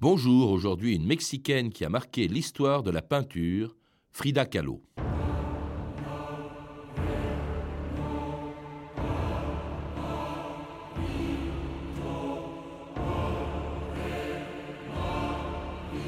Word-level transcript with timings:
Bonjour, 0.00 0.52
aujourd'hui 0.52 0.94
une 0.94 1.04
Mexicaine 1.04 1.70
qui 1.70 1.84
a 1.84 1.88
marqué 1.88 2.28
l'histoire 2.28 2.84
de 2.84 2.92
la 2.92 3.02
peinture, 3.02 3.74
Frida 4.12 4.46
Kahlo. 4.46 4.80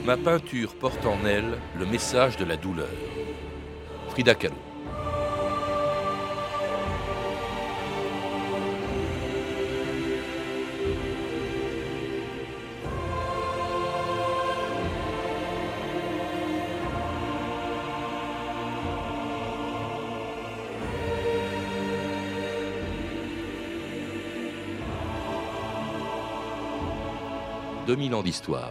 Ma 0.06 0.16
peinture 0.16 0.76
porte 0.76 1.04
en 1.04 1.26
elle 1.26 1.58
le 1.76 1.84
message 1.84 2.36
de 2.36 2.44
la 2.44 2.56
douleur. 2.56 2.86
Frida 4.10 4.36
Kahlo. 4.36 4.54
«2000 27.90 28.14
ans 28.14 28.22
d'histoire. 28.22 28.70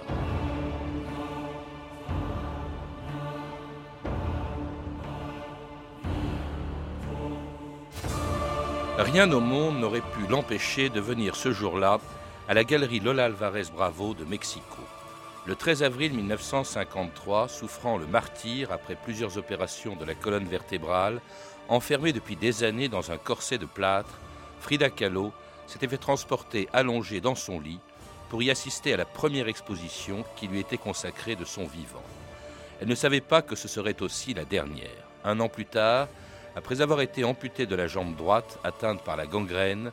Rien 8.98 9.30
au 9.34 9.42
monde 9.42 9.78
n'aurait 9.78 10.00
pu 10.00 10.26
l'empêcher 10.30 10.88
de 10.88 11.02
venir 11.02 11.36
ce 11.36 11.52
jour-là 11.52 12.00
à 12.48 12.54
la 12.54 12.64
galerie 12.64 13.02
Lola 13.02 13.26
Alvarez 13.26 13.66
Bravo 13.76 14.14
de 14.14 14.24
Mexico. 14.24 14.64
Le 15.46 15.54
13 15.54 15.84
avril 15.84 16.14
1953, 16.14 17.50
souffrant 17.50 17.98
le 17.98 18.08
martyr 18.08 18.72
après 18.72 18.96
plusieurs 18.96 19.38
opérations 19.38 19.98
de 19.98 20.06
la 20.06 20.16
colonne 20.16 20.48
vertébrale, 20.48 21.20
enfermée 21.68 22.14
depuis 22.14 22.38
des 22.38 22.64
années 22.64 22.88
dans 22.88 23.12
un 23.12 23.18
corset 23.18 23.58
de 23.58 23.66
plâtre, 23.66 24.18
Frida 24.62 24.90
Kahlo 24.90 25.34
s'était 25.68 25.90
fait 25.90 25.98
transporter 25.98 26.70
allongée 26.72 27.20
dans 27.20 27.36
son 27.36 27.60
lit 27.60 27.82
pour 28.30 28.44
y 28.44 28.52
assister 28.52 28.94
à 28.94 28.98
la 28.98 29.06
première 29.06 29.48
exposition 29.48 30.24
qui 30.36 30.48
lui 30.48 30.60
était 30.60 30.78
consacrée 30.78 31.36
de 31.36 31.46
son 31.46 31.66
vivant. 31.66 32.04
Elle 32.80 32.88
ne 32.88 32.96
savait 32.96 33.22
pas 33.22 33.42
que 33.42 33.56
ce 33.56 33.68
serait 33.68 34.02
aussi 34.02 34.34
la 34.34 34.46
dernière. 34.46 35.08
Un 35.24 35.40
an 35.40 35.50
plus 35.50 35.66
tard, 35.66 36.08
après 36.56 36.82
avoir 36.82 37.02
été 37.02 37.24
amputée 37.24 37.66
de 37.66 37.76
la 37.76 37.88
jambe 37.88 38.16
droite 38.16 38.60
atteinte 38.64 39.04
par 39.04 39.18
la 39.18 39.26
gangrène, 39.26 39.92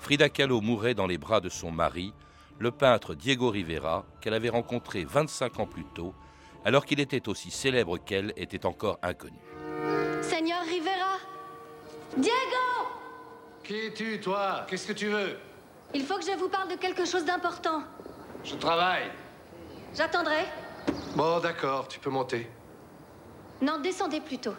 Frida 0.00 0.28
Kahlo 0.28 0.60
mourait 0.60 0.94
dans 0.94 1.06
les 1.06 1.18
bras 1.18 1.40
de 1.40 1.48
son 1.48 1.72
mari, 1.72 2.12
le 2.58 2.70
peintre 2.70 3.14
Diego 3.14 3.50
Rivera, 3.50 4.04
qu'elle 4.20 4.34
avait 4.34 4.48
rencontré 4.48 5.04
25 5.04 5.60
ans 5.60 5.66
plus 5.66 5.84
tôt, 5.94 6.14
alors 6.64 6.84
qu'il 6.84 7.00
était 7.00 7.28
aussi 7.28 7.50
célèbre 7.50 7.98
qu'elle 7.98 8.32
était 8.36 8.66
encore 8.66 8.98
inconnu. 9.02 9.38
Seigneur 10.22 10.62
Rivera 10.64 11.18
Diego 12.16 12.30
Qui 13.64 13.86
es-tu, 13.86 14.20
toi? 14.20 14.66
Qu'est-ce 14.68 14.86
que 14.86 14.92
tu 14.92 15.06
veux? 15.08 15.36
Il 15.94 16.04
faut 16.04 16.18
que 16.18 16.24
je 16.24 16.36
vous 16.36 16.48
parle 16.48 16.70
de 16.70 16.76
quelque 16.76 17.04
chose 17.04 17.24
d'important. 17.24 17.82
Je 18.44 18.54
travaille. 18.54 19.10
J'attendrai. 19.94 20.44
Bon, 21.16 21.40
d'accord, 21.40 21.88
tu 21.88 21.98
peux 21.98 22.10
monter. 22.10 22.48
Non, 23.62 23.80
descendez 23.80 24.20
plutôt. 24.20 24.54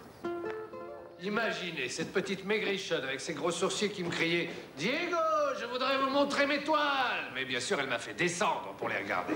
Imaginez 1.21 1.89
cette 1.89 2.13
petite 2.13 2.45
maigrichonne 2.45 3.03
avec 3.03 3.19
ses 3.19 3.33
gros 3.33 3.51
sourcils 3.51 3.91
qui 3.91 4.03
me 4.03 4.09
criait 4.09 4.49
Diego, 4.77 5.17
je 5.59 5.65
voudrais 5.65 5.97
vous 5.97 6.09
montrer 6.09 6.45
mes 6.45 6.63
toiles. 6.63 7.29
Mais 7.35 7.45
bien 7.45 7.59
sûr, 7.59 7.79
elle 7.79 7.89
m'a 7.89 7.99
fait 7.99 8.13
descendre 8.13 8.73
pour 8.77 8.89
les 8.89 8.97
regarder. 8.97 9.33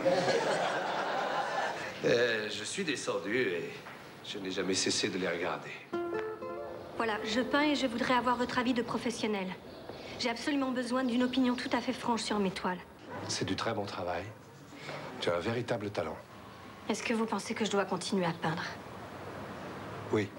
Euh, 2.06 2.50
je 2.50 2.64
suis 2.64 2.84
descendu 2.84 3.38
et 3.38 3.70
je 4.26 4.38
n'ai 4.38 4.52
jamais 4.52 4.74
cessé 4.74 5.10
de 5.10 5.18
les 5.18 5.28
regarder. 5.28 5.72
Voilà, 6.98 7.18
je 7.24 7.42
peins 7.42 7.64
et 7.64 7.76
je 7.76 7.88
voudrais 7.88 8.16
avoir 8.16 8.36
votre 8.36 8.60
avis 8.60 8.74
de 8.74 8.82
professionnel. 8.82 9.48
J'ai 10.20 10.30
absolument 10.30 10.72
besoin 10.72 11.04
d'une 11.04 11.24
opinion 11.24 11.56
tout 11.56 11.70
à 11.74 11.82
fait 11.82 11.94
franche 11.94 12.22
sur 12.22 12.40
mes 12.40 12.52
toiles. 12.52 12.78
C'est 13.28 13.46
du 13.46 13.56
très 13.56 13.74
bon 13.74 13.86
travail. 13.86 14.24
Tu 15.20 15.30
as 15.30 15.36
un 15.36 15.40
véritable 15.40 15.90
talent. 15.90 16.18
Est-ce 16.90 17.04
que 17.04 17.14
vous 17.14 17.26
pensez 17.26 17.54
que 17.54 17.66
je 17.66 17.72
dois 17.72 17.86
continuer 17.86 18.26
à 18.26 18.34
peindre? 18.34 18.64
Oui. 20.12 20.30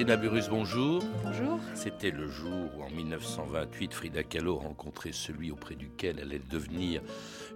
Christina 0.00 0.16
Burus, 0.16 0.48
bonjour. 0.48 1.02
Bonjour. 1.22 1.60
C'était 1.74 2.10
le 2.10 2.26
jour 2.26 2.70
où, 2.74 2.82
en 2.82 2.88
1928, 2.88 3.92
Frida 3.92 4.22
Kahlo 4.22 4.56
rencontrait 4.56 5.12
celui 5.12 5.50
auprès 5.50 5.74
duquel 5.74 6.16
elle 6.18 6.28
allait 6.28 6.40
devenir 6.50 7.02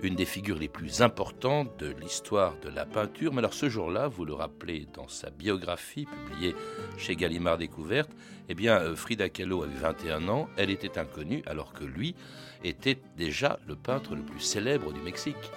une 0.02 0.14
des 0.14 0.26
figures 0.26 0.58
les 0.58 0.68
plus 0.68 1.00
importantes 1.00 1.70
de 1.78 1.94
l'histoire 2.02 2.54
de 2.62 2.68
la 2.68 2.84
peinture. 2.84 3.32
Mais 3.32 3.38
alors, 3.38 3.54
ce 3.54 3.70
jour-là, 3.70 4.08
vous 4.08 4.26
le 4.26 4.34
rappelez 4.34 4.86
dans 4.92 5.08
sa 5.08 5.30
biographie 5.30 6.04
publiée 6.04 6.54
chez 6.98 7.16
Gallimard 7.16 7.56
Découverte, 7.56 8.10
eh 8.50 8.54
bien, 8.54 8.78
euh, 8.78 8.94
Frida 8.94 9.30
Kahlo 9.30 9.62
avait 9.62 9.80
21 9.80 10.28
ans, 10.28 10.50
elle 10.58 10.68
était 10.68 10.98
inconnue, 10.98 11.42
alors 11.46 11.72
que 11.72 11.84
lui 11.84 12.14
était 12.62 12.98
déjà 13.16 13.58
le 13.66 13.74
peintre 13.74 14.14
le 14.14 14.22
plus 14.22 14.40
célèbre 14.40 14.92
du 14.92 15.00
Mexique. 15.00 15.50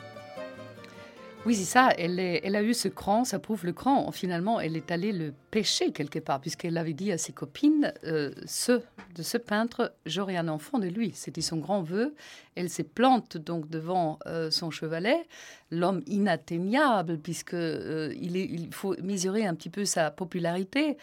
Oui, 1.48 1.56
c'est 1.56 1.64
ça. 1.64 1.92
Elle, 1.98 2.20
a 2.20 2.62
eu 2.62 2.74
ce 2.74 2.90
cran, 2.90 3.24
ça 3.24 3.40
prouve 3.40 3.66
le 3.66 3.72
cran. 3.72 4.12
Finalement, 4.12 4.60
elle 4.60 4.76
est 4.76 4.92
allée 4.92 5.14
le 5.14 5.34
pêcher 5.50 5.94
quelque 5.94 6.20
part, 6.20 6.42
puisqu'elle 6.42 6.78
avait 6.78 6.92
dit 6.92 7.10
à 7.14 7.18
ses 7.18 7.32
copines 7.32 7.94
euh, 8.04 8.32
ce, 8.46 8.82
de 9.16 9.24
ce 9.24 9.38
peintre, 9.38 9.94
j'aurai 10.06 10.36
un 10.36 10.50
enfant 10.50 10.78
de 10.78 10.88
lui. 10.88 11.14
C'était 11.16 11.40
son 11.40 11.56
grand 11.56 11.84
vœu. 11.84 12.14
Elle 12.56 12.70
se 12.70 12.82
plante 12.82 13.38
donc 13.38 13.70
devant 13.70 14.20
euh, 14.26 14.52
son 14.52 14.72
chevalet, 14.72 15.26
l'homme 15.72 16.02
inatteignable, 16.06 17.18
puisque 17.18 17.54
euh, 17.54 18.14
il 18.20 18.68
faut 18.74 18.98
mesurer 19.02 19.46
un 19.46 19.56
petit 19.56 19.70
peu 19.70 19.86
sa 19.86 20.12
popularité. 20.12 20.98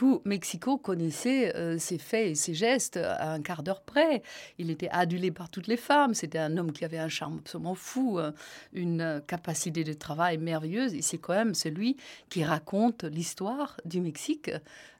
Tout 0.00 0.22
Mexico 0.24 0.78
connaissait 0.78 1.54
euh, 1.56 1.76
ses 1.76 1.98
faits 1.98 2.28
et 2.28 2.34
ses 2.34 2.54
gestes 2.54 2.96
à 2.96 3.32
un 3.34 3.42
quart 3.42 3.62
d'heure 3.62 3.82
près. 3.82 4.22
Il 4.56 4.70
était 4.70 4.88
adulé 4.88 5.30
par 5.30 5.50
toutes 5.50 5.66
les 5.66 5.76
femmes. 5.76 6.14
C'était 6.14 6.38
un 6.38 6.56
homme 6.56 6.72
qui 6.72 6.86
avait 6.86 6.96
un 6.96 7.10
charme 7.10 7.40
absolument 7.40 7.74
fou, 7.74 8.18
euh, 8.18 8.32
une 8.72 9.22
capacité 9.26 9.84
de 9.84 9.92
travail 9.92 10.38
merveilleuse. 10.38 10.94
Et 10.94 11.02
c'est 11.02 11.18
quand 11.18 11.34
même 11.34 11.52
celui 11.54 11.98
qui 12.30 12.42
raconte 12.44 13.04
l'histoire 13.04 13.76
du 13.84 14.00
Mexique, 14.00 14.50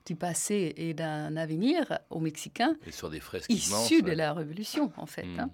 du 0.05 0.17
passé 0.17 0.75
et 0.77 0.93
d'un 0.93 1.35
avenir 1.35 1.99
aux 2.11 2.21
Mexicains, 2.21 2.77
Et 2.87 2.93
sur 2.93 3.09
des 3.09 3.21
fresques 3.21 3.49
immenses. 3.49 3.91
issus 3.91 4.03
de 4.03 4.09
ouais. 4.09 4.17
la 4.17 4.35
Révolution, 4.35 4.93
en 4.99 5.07
fait. 5.07 5.25
Mm. 5.25 5.41
hein, 5.41 5.51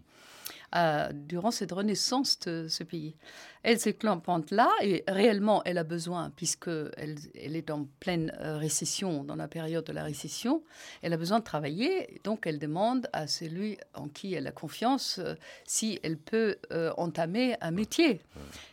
euh, 0.74 1.10
durant 1.12 1.50
cette 1.50 1.72
renaissance 1.72 2.38
de 2.40 2.66
ce 2.68 2.82
pays. 2.84 3.14
Elle 3.62 3.80
se 3.80 3.90
plante 3.90 4.52
là 4.52 4.70
et 4.80 5.02
réellement 5.08 5.60
elle 5.64 5.78
a 5.78 5.82
besoin, 5.82 6.30
puisque 6.36 6.68
elle, 6.96 7.16
elle 7.34 7.56
est 7.56 7.70
en 7.70 7.86
pleine 7.98 8.32
euh, 8.40 8.58
récession, 8.58 9.24
dans 9.24 9.34
la 9.34 9.48
période 9.48 9.84
de 9.84 9.92
la 9.92 10.04
récession, 10.04 10.62
elle 11.02 11.12
a 11.12 11.16
besoin 11.16 11.40
de 11.40 11.44
travailler, 11.44 12.20
donc 12.22 12.46
elle 12.46 12.60
demande 12.60 13.08
à 13.12 13.26
celui 13.26 13.76
en 13.94 14.06
qui 14.08 14.34
elle 14.34 14.46
a 14.46 14.52
confiance 14.52 15.18
euh, 15.18 15.34
si 15.64 15.98
elle 16.04 16.16
peut 16.16 16.58
euh, 16.72 16.92
entamer 16.96 17.56
un 17.60 17.72
métier. 17.72 18.20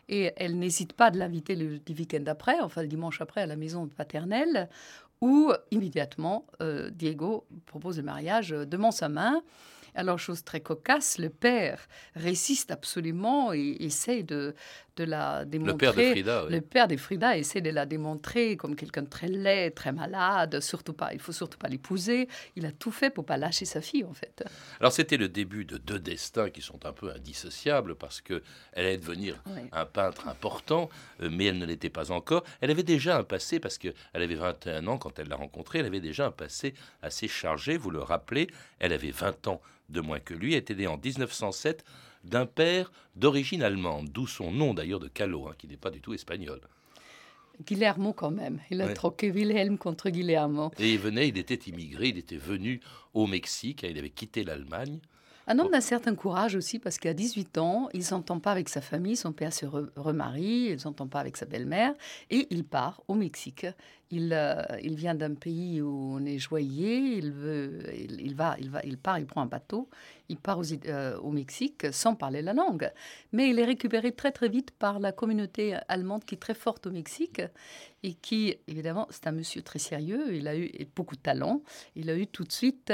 Et 0.10 0.32
elle 0.38 0.60
n'hésite 0.60 0.94
pas 0.94 1.10
de 1.10 1.18
l'inviter 1.18 1.56
le, 1.56 1.80
le 1.88 1.96
week-end 1.96 2.24
après, 2.28 2.60
enfin 2.60 2.84
le 2.84 2.88
dimanche 2.88 3.20
après, 3.20 3.42
à 3.42 3.48
la 3.48 3.56
maison 3.56 3.88
paternelle, 3.88 4.70
où 5.22 5.52
immédiatement 5.72 6.46
Diego 6.92 7.46
propose 7.66 7.98
le 7.98 8.04
mariage, 8.04 8.50
demande 8.50 8.92
sa 8.92 9.08
main. 9.08 9.42
Alors, 9.96 10.20
chose 10.20 10.44
très 10.44 10.62
cocasse, 10.62 11.18
le 11.18 11.30
père 11.30 11.88
résiste 12.16 12.72
absolument 12.72 13.54
et 13.54 13.78
essaie 13.80 14.24
de, 14.24 14.56
de 14.96 15.04
la 15.06 15.46
démontrer. 15.46 15.74
Le 15.74 15.78
père 15.78 15.94
de 15.94 16.02
Frida, 16.12 16.46
oui. 16.46 16.52
Le 16.52 16.62
père 16.62 16.88
de 16.88 16.98
Frida 16.98 17.38
essaie 17.38 17.62
de 17.62 17.70
la 17.70 17.86
démontrer 17.86 18.58
comme 18.58 18.76
quelqu'un 18.76 19.02
de 19.04 19.10
très 19.10 19.28
laid, 19.28 19.72
très 19.72 19.92
malade, 19.92 20.60
surtout 20.60 20.94
pas, 20.94 21.14
il 21.14 21.20
faut 21.20 21.32
surtout 21.32 21.58
pas 21.58 21.68
l'épouser. 21.68 22.28
Il 22.56 22.66
a 22.66 22.72
tout 22.72 22.92
fait 22.92 23.10
pour 23.10 23.26
pas 23.26 23.38
lâcher 23.38 23.66
sa 23.66 23.82
fille, 23.82 24.04
en 24.04 24.14
fait. 24.14 24.44
Alors 24.80 24.92
c'était 24.92 25.18
le 25.18 25.30
début 25.30 25.66
de 25.66 25.78
deux 25.78 26.00
destins 26.00 26.50
qui 26.50 26.62
sont 26.62 26.86
un 26.86 26.94
peu 26.94 27.12
indissociables 27.12 27.96
parce 27.96 28.22
que 28.22 28.44
elle 28.74 28.86
allait 28.86 28.98
devenir 28.98 29.42
Oui. 29.48 29.62
un 29.72 29.86
peintre 29.86 30.28
important, 30.28 30.90
euh, 31.22 31.30
mais 31.32 31.46
elle 31.46 31.58
ne 31.58 31.66
l'était 31.66 31.90
pas 31.90 32.12
encore. 32.12 32.44
Elle 32.62 32.70
avait 32.72 32.84
déjà 32.84 33.18
un 33.18 33.24
passé 33.24 33.60
parce 33.60 33.78
que 33.78 33.88
elle 34.14 34.22
avait 34.22 34.36
21 34.36 34.86
ans 34.88 34.98
quand 34.98 35.18
elle 35.20 35.28
l'a 35.28 35.36
rencontré. 35.36 35.80
Elle 35.80 35.86
avait 35.88 36.02
déjà 36.02 36.28
un 36.28 36.32
passé 36.32 36.74
assez 37.02 37.28
chargé. 37.28 37.78
Vous 37.78 37.90
le 37.92 38.00
rappelez, 38.02 38.48
elle 38.80 38.94
avait 38.94 39.12
20 39.12 39.48
ans 39.48 39.62
de 39.90 40.02
moins 40.02 40.20
que 40.20 40.34
lui. 40.34 40.54
Elle 40.54 40.60
était 40.60 40.76
née 40.76 40.88
en 40.88 40.98
1907 40.98 41.84
d'un 42.24 42.46
père 42.46 42.92
d'origine 43.16 43.64
allemande, 43.64 44.10
d'où 44.10 44.28
son 44.28 44.52
nom 44.52 44.74
d'ailleurs 44.74 45.00
de 45.00 45.08
Callot, 45.08 45.48
hein, 45.48 45.56
qui 45.58 45.68
n'est 45.68 45.78
pas 45.78 45.90
du 45.92 46.02
tout 46.02 46.14
espagnol. 46.14 46.60
Guillermo, 47.66 48.14
quand 48.14 48.32
même. 48.32 48.60
Il 48.72 48.82
a 48.82 48.88
Ouais. 48.88 48.94
troqué 48.94 49.30
Wilhelm 49.32 49.78
contre 49.78 50.10
Guillermo. 50.10 50.72
Et 50.80 50.94
il 50.94 51.00
venait, 51.00 51.28
il 51.28 51.38
était 51.38 51.70
immigré, 51.70 52.08
il 52.10 52.18
était 52.18 52.38
venu 52.38 52.82
au 53.14 53.28
Mexique, 53.28 53.84
il 53.88 53.98
avait 53.98 54.10
quitté 54.10 54.44
l'Allemagne. 54.44 55.00
Un 55.46 55.60
homme 55.60 55.72
d'un 55.72 55.82
certain 55.82 56.16
courage 56.16 56.56
aussi, 56.56 56.80
parce 56.80 56.98
qu'à 56.98 57.14
18 57.14 57.58
ans, 57.58 57.90
il 57.94 58.04
s'entend 58.06 58.40
pas 58.40 58.52
avec 58.52 58.70
sa 58.70 58.80
famille, 58.82 59.18
son 59.18 59.34
père 59.34 59.52
se 59.54 59.66
remarie, 59.66 60.70
il 60.72 60.80
s'entend 60.80 61.08
pas 61.08 61.20
avec 61.20 61.36
sa 61.36 61.46
belle-mère, 61.46 61.94
et 62.32 62.48
il 62.50 62.64
part 62.64 63.04
au 63.10 63.14
Mexique. 63.14 63.68
Il, 64.16 64.32
euh, 64.32 64.62
il 64.84 64.96
vient 64.96 65.16
d'un 65.16 65.34
pays 65.34 65.82
où 65.82 65.90
on 65.90 66.24
est 66.24 66.38
joyeux, 66.38 67.18
il, 67.18 67.32
va, 68.36 68.56
il, 68.60 68.98
part, 69.00 69.18
il 69.18 69.26
prend 69.26 69.42
un 69.42 69.48
bateau, 69.48 69.90
il 70.30 70.38
part 70.38 70.62
euh, 70.86 71.18
au 71.18 71.32
Mexique 71.32 71.88
sans 71.92 72.14
parler 72.14 72.44
la 72.44 72.54
langue. 72.54 72.92
Mais 73.32 73.50
il 73.50 73.58
est 73.58 73.66
récupéré 73.66 74.12
très 74.12 74.32
très 74.32 74.50
vite 74.50 74.70
par 74.70 75.00
la 75.00 75.14
communauté 75.14 75.76
allemande 75.88 76.26
qui 76.26 76.36
est 76.36 76.38
très 76.38 76.54
forte 76.54 76.86
au 76.86 76.92
Mexique 76.92 77.42
et 78.04 78.14
qui, 78.14 78.56
évidemment, 78.68 79.08
c'est 79.10 79.26
un 79.28 79.32
monsieur 79.32 79.64
très 79.64 79.80
sérieux, 79.80 80.36
il 80.36 80.48
a 80.48 80.58
eu 80.58 80.70
beaucoup 80.96 81.16
de 81.16 81.22
talent, 81.22 81.64
il 81.96 82.10
a 82.10 82.16
eu 82.16 82.28
tout 82.28 82.44
de 82.44 82.52
suite 82.52 82.94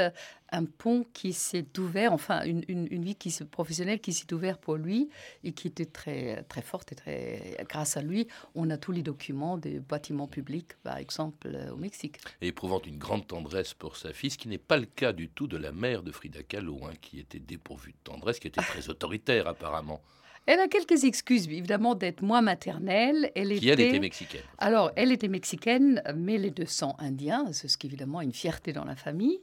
un 0.52 0.66
pont 0.66 1.06
qui 1.14 1.34
s'est 1.34 1.66
ouvert, 1.80 2.14
enfin 2.14 2.44
une, 2.44 2.64
vie 3.04 3.16
qui, 3.16 3.36
professionnelle 3.46 4.00
qui 4.00 4.14
s'est 4.14 4.32
ouverte 4.34 4.62
pour 4.62 4.76
lui 4.76 5.10
et 5.44 5.52
qui 5.52 5.68
était 5.68 5.86
très, 5.86 6.44
très 6.44 6.62
forte 6.62 6.92
et 6.92 6.96
très, 6.96 7.58
grâce 7.68 7.98
à 7.98 8.02
lui, 8.02 8.28
on 8.56 8.70
a 8.70 8.78
tous 8.78 8.92
les 8.92 9.04
documents 9.04 9.58
des 9.58 9.80
bâtiments 9.80 10.28
publics, 10.28 10.74
par 10.84 10.98
exemple, 11.10 11.52
euh, 11.54 11.72
au 11.72 11.76
Mexique. 11.76 12.18
Et 12.42 12.48
éprouvant 12.48 12.82
une 12.82 12.98
grande 12.98 13.28
tendresse 13.28 13.74
pour 13.74 13.98
sa 13.98 14.14
fille, 14.14 14.30
ce 14.30 14.38
qui 14.38 14.48
n'est 14.48 14.58
pas 14.58 14.78
le 14.78 14.86
cas 14.86 15.12
du 15.12 15.30
tout 15.30 15.48
de 15.48 15.58
la 15.58 15.72
mère 15.72 16.04
de 16.04 16.12
Frida 16.12 16.44
Kahlo, 16.44 16.80
hein, 16.86 16.94
qui 17.02 17.20
était 17.20 17.40
dépourvue 17.40 17.92
de 17.92 17.98
tendresse, 18.04 18.40
qui 18.40 18.48
était 18.48 18.62
très 18.62 18.90
autoritaire 18.90 19.48
apparemment. 19.48 20.02
Elle 20.46 20.60
a 20.60 20.68
quelques 20.68 21.04
excuses, 21.04 21.48
évidemment, 21.48 21.96
d'être 21.96 22.22
moins 22.22 22.42
maternelle. 22.42 23.32
Elle 23.36 23.50
qui, 23.50 23.70
était... 23.70 23.84
elle, 23.84 23.90
était 23.90 24.00
mexicaine. 24.00 24.42
Alors, 24.58 24.92
elle 24.96 25.12
était 25.12 25.28
mexicaine, 25.28 26.02
mais 26.16 26.38
les 26.38 26.50
deux 26.50 26.66
sang 26.66 26.96
indien, 27.00 27.52
c'est 27.52 27.68
ce 27.68 27.78
qui, 27.78 27.88
évidemment, 27.88 28.22
une 28.22 28.34
fierté 28.34 28.74
dans 28.74 28.86
la 28.86 28.96
famille, 28.96 29.40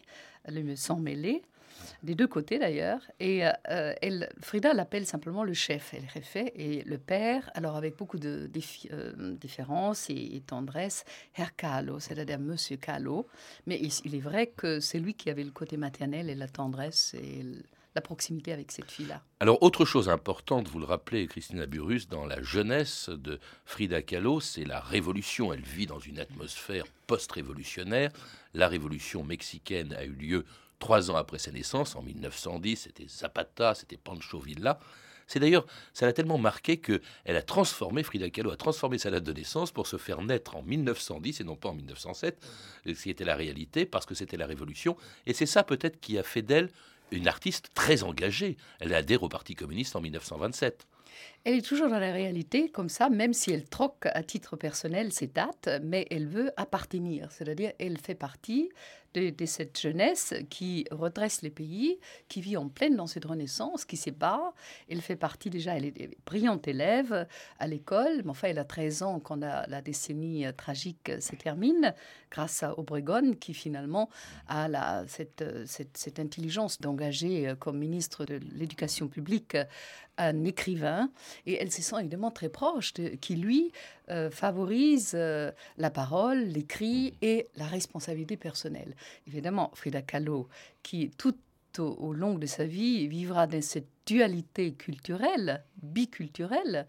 le 0.48 0.74
sang 0.74 0.98
mêlé, 0.98 1.42
des 2.02 2.14
deux 2.14 2.26
côtés 2.26 2.58
d'ailleurs. 2.58 3.00
Et 3.20 3.42
euh, 3.70 3.94
Frida 4.40 4.74
l'appelle 4.74 5.06
simplement 5.06 5.44
le 5.44 5.54
chef, 5.54 5.94
elle 5.94 6.22
fait, 6.22 6.52
et 6.56 6.82
le 6.84 6.98
père, 6.98 7.50
alors 7.54 7.76
avec 7.76 7.96
beaucoup 7.96 8.18
de 8.18 8.50
euh, 8.92 9.36
différences 9.40 10.10
et, 10.10 10.42
tendresse, 10.46 11.04
Herr 11.36 11.54
Kahlo, 11.56 12.00
c'est-à-dire 12.00 12.38
Monsieur 12.38 12.76
Kahlo. 12.76 13.26
Mais 13.66 13.78
il, 13.80 13.92
il, 14.04 14.14
est 14.14 14.20
vrai 14.20 14.46
que 14.48 14.80
c'est 14.80 14.98
lui 14.98 15.14
qui 15.14 15.30
avait 15.30 15.44
le 15.44 15.50
côté 15.50 15.76
maternel 15.76 16.30
et 16.30 16.34
la 16.34 16.48
tendresse 16.48 17.14
et 17.14 17.44
la 17.96 18.02
proximité 18.02 18.52
avec 18.52 18.70
cette 18.70 18.90
fille-là. 18.90 19.22
Alors, 19.40 19.62
autre 19.62 19.84
chose 19.84 20.08
importante, 20.08 20.68
vous 20.68 20.78
le 20.78 20.84
rappelez, 20.84 21.26
Christina 21.26 21.66
Burus, 21.66 22.08
dans 22.08 22.26
la 22.26 22.40
jeunesse 22.42 23.08
de 23.08 23.40
Frida 23.64 24.02
Kahlo, 24.02 24.38
c'est 24.38 24.64
la 24.64 24.80
révolution. 24.80 25.52
Elle 25.52 25.62
vit 25.62 25.86
dans 25.86 25.98
une 25.98 26.20
atmosphère 26.20 26.84
post-révolutionnaire. 27.06 28.10
La 28.52 28.68
révolution 28.68 29.24
mexicaine 29.24 29.94
a 29.94 30.04
eu 30.04 30.12
lieu 30.12 30.44
trois 30.78 31.10
ans 31.10 31.16
après 31.16 31.38
sa 31.38 31.50
naissance, 31.50 31.96
en 31.96 32.02
1910. 32.02 32.76
C'était 32.76 33.08
Zapata, 33.08 33.74
c'était 33.74 33.96
Pancho 33.96 34.38
Villa. 34.38 34.78
C'est 35.26 35.40
d'ailleurs, 35.40 35.66
ça 35.92 36.06
l'a 36.06 36.12
tellement 36.12 36.38
marqué 36.38 36.76
qu'elle 36.76 37.00
a 37.26 37.42
transformé, 37.42 38.02
Frida 38.02 38.30
Kahlo 38.30 38.52
a 38.52 38.56
transformé 38.56 38.98
sa 38.98 39.10
date 39.10 39.24
de 39.24 39.32
naissance 39.32 39.72
pour 39.72 39.86
se 39.86 39.96
faire 39.96 40.22
naître 40.22 40.54
en 40.56 40.62
1910 40.62 41.40
et 41.40 41.44
non 41.44 41.56
pas 41.56 41.70
en 41.70 41.74
1907, 41.74 42.46
ce 42.86 42.92
qui 42.92 43.10
était 43.10 43.24
la 43.24 43.34
réalité, 43.34 43.86
parce 43.86 44.06
que 44.06 44.14
c'était 44.14 44.36
la 44.36 44.46
révolution. 44.46 44.96
Et 45.26 45.32
c'est 45.32 45.46
ça 45.46 45.64
peut-être 45.64 46.00
qui 46.00 46.16
a 46.16 46.22
fait 46.22 46.42
d'elle 46.42 46.70
une 47.10 47.28
artiste 47.28 47.70
très 47.74 48.02
engagée. 48.02 48.56
Elle 48.80 48.94
adhère 48.94 49.22
au 49.22 49.28
Parti 49.28 49.54
communiste 49.54 49.96
en 49.96 50.00
1927. 50.00 50.86
Elle 51.46 51.54
est 51.54 51.64
toujours 51.64 51.88
dans 51.88 52.00
la 52.00 52.10
réalité, 52.10 52.70
comme 52.70 52.88
ça, 52.88 53.08
même 53.08 53.32
si 53.32 53.52
elle 53.52 53.68
troque 53.68 54.06
à 54.06 54.24
titre 54.24 54.56
personnel 54.56 55.12
ses 55.12 55.28
dates, 55.28 55.68
mais 55.80 56.04
elle 56.10 56.26
veut 56.26 56.50
appartenir, 56.56 57.30
c'est-à-dire 57.30 57.70
elle 57.78 57.98
fait 57.98 58.16
partie 58.16 58.68
de, 59.14 59.46
cette 59.46 59.80
jeunesse 59.80 60.34
qui 60.50 60.84
redresse 60.90 61.42
les 61.42 61.50
pays, 61.50 61.98
qui 62.28 62.40
vit 62.40 62.56
en 62.56 62.68
pleine 62.68 62.96
dans 62.96 63.06
cette 63.06 63.24
renaissance, 63.24 63.84
qui 63.84 63.96
s'est 63.96 64.10
bat. 64.10 64.52
Elle 64.90 65.00
fait 65.00 65.16
partie 65.16 65.48
déjà, 65.48 65.76
elle 65.76 65.86
est 65.86 66.10
brillante 66.26 66.68
élève 66.68 67.26
à 67.58 67.66
l'école, 67.66 68.22
mais 68.24 68.30
enfin 68.30 68.48
elle 68.48 68.58
a 68.58 68.64
13 68.64 69.02
ans 69.04 69.20
quand 69.20 69.36
la, 69.36 69.80
décennie 69.80 70.44
tragique 70.56 71.12
se 71.20 71.34
termine, 71.36 71.94
grâce 72.30 72.62
à 72.62 72.78
Obregon 72.78 73.34
qui 73.40 73.54
finalement 73.54 74.10
a 74.48 75.04
cette, 75.06 75.44
cette 75.64 76.18
intelligence 76.18 76.80
d'engager 76.80 77.54
comme 77.58 77.78
ministre 77.78 78.24
de 78.24 78.38
l'éducation 78.52 79.08
publique 79.08 79.56
un 80.18 80.44
écrivain 80.44 81.10
et 81.46 81.54
elle 81.60 81.70
se 81.70 81.82
sent 81.82 81.96
évidemment 82.00 82.30
très 82.30 82.48
proche, 82.48 82.94
de, 82.94 83.08
qui 83.08 83.36
lui 83.36 83.72
euh, 84.10 84.30
favorise 84.30 85.12
euh, 85.14 85.50
la 85.76 85.90
parole, 85.90 86.38
l'écrit 86.38 87.14
et 87.22 87.48
la 87.56 87.66
responsabilité 87.66 88.36
personnelle. 88.36 88.94
Évidemment, 89.26 89.70
Frida 89.74 90.02
Kahlo, 90.02 90.48
qui 90.82 91.10
tout 91.16 91.36
au, 91.78 92.14
long 92.14 92.38
de 92.38 92.46
sa 92.46 92.64
vie 92.64 93.06
vivra 93.06 93.46
dans 93.46 93.60
cette 93.60 93.88
dualité 94.06 94.72
culturelle, 94.72 95.62
biculturelle, 95.82 96.86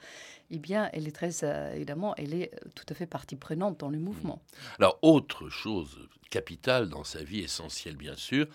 eh 0.49 0.59
bien, 0.59 0.89
elle 0.93 1.07
est 1.07 1.15
très 1.15 1.43
euh, 1.43 1.73
évidemment, 1.73 2.15
elle 2.15 2.33
est 2.33 2.51
tout 2.73 2.85
à 2.89 2.93
fait 2.93 3.05
partie 3.05 3.35
prenante 3.35 3.79
dans 3.79 3.89
le 3.89 3.99
mouvement. 3.99 4.41
Alors, 4.79 4.97
autre 5.01 5.49
chose 5.49 6.07
capitale 6.29 6.89
dans 6.89 7.03
sa 7.03 7.23
vie, 7.23 7.39
essentielle 7.39 7.95
bien 7.95 8.15
sûr, 8.15 8.47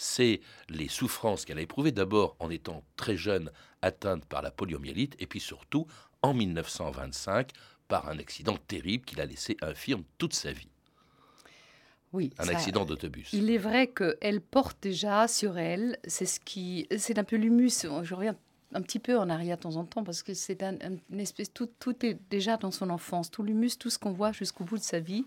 c'est 0.00 0.40
les 0.68 0.88
souffrances 0.88 1.44
qu'elle 1.44 1.58
a 1.58 1.62
éprouvées 1.62 1.92
d'abord 1.92 2.36
en 2.38 2.50
étant 2.50 2.82
très 2.96 3.16
jeune, 3.16 3.50
atteinte 3.82 4.24
par 4.24 4.42
la 4.42 4.50
poliomyélite, 4.50 5.14
et 5.18 5.26
puis 5.26 5.40
surtout 5.40 5.86
en 6.22 6.34
1925 6.34 7.50
par 7.88 8.08
un 8.08 8.18
accident 8.18 8.56
terrible 8.68 9.04
qui 9.04 9.16
l'a 9.16 9.26
laissé 9.26 9.56
infirme 9.62 10.04
toute 10.18 10.34
sa 10.34 10.52
vie. 10.52 10.68
Oui, 12.12 12.32
un 12.38 12.48
accident 12.48 12.84
d'autobus. 12.84 13.32
Il 13.32 13.50
est 13.50 13.58
vrai 13.58 13.88
qu'elle 13.88 14.40
porte 14.40 14.78
déjà 14.82 15.28
sur 15.28 15.58
elle, 15.58 15.98
c'est 16.04 16.26
ce 16.26 16.40
qui, 16.40 16.88
c'est 16.96 17.18
un 17.18 17.24
peu 17.24 17.36
l'humus. 17.36 17.86
Je 18.02 18.14
reviens 18.14 18.36
un 18.72 18.82
petit 18.82 18.98
peu 18.98 19.18
en 19.18 19.28
arrière 19.28 19.56
de 19.56 19.62
temps 19.62 19.76
en 19.76 19.84
temps 19.84 20.04
parce 20.04 20.22
que 20.22 20.34
c'est 20.34 20.62
un, 20.62 20.76
une 21.10 21.20
espèce 21.20 21.52
tout, 21.52 21.68
tout 21.78 22.04
est 22.04 22.18
déjà 22.30 22.56
dans 22.56 22.70
son 22.70 22.90
enfance, 22.90 23.30
tout 23.30 23.42
l'humus, 23.42 23.76
tout 23.78 23.90
ce 23.90 23.98
qu'on 23.98 24.12
voit 24.12 24.32
jusqu'au 24.32 24.64
bout 24.64 24.78
de 24.78 24.82
sa 24.82 25.00
vie. 25.00 25.24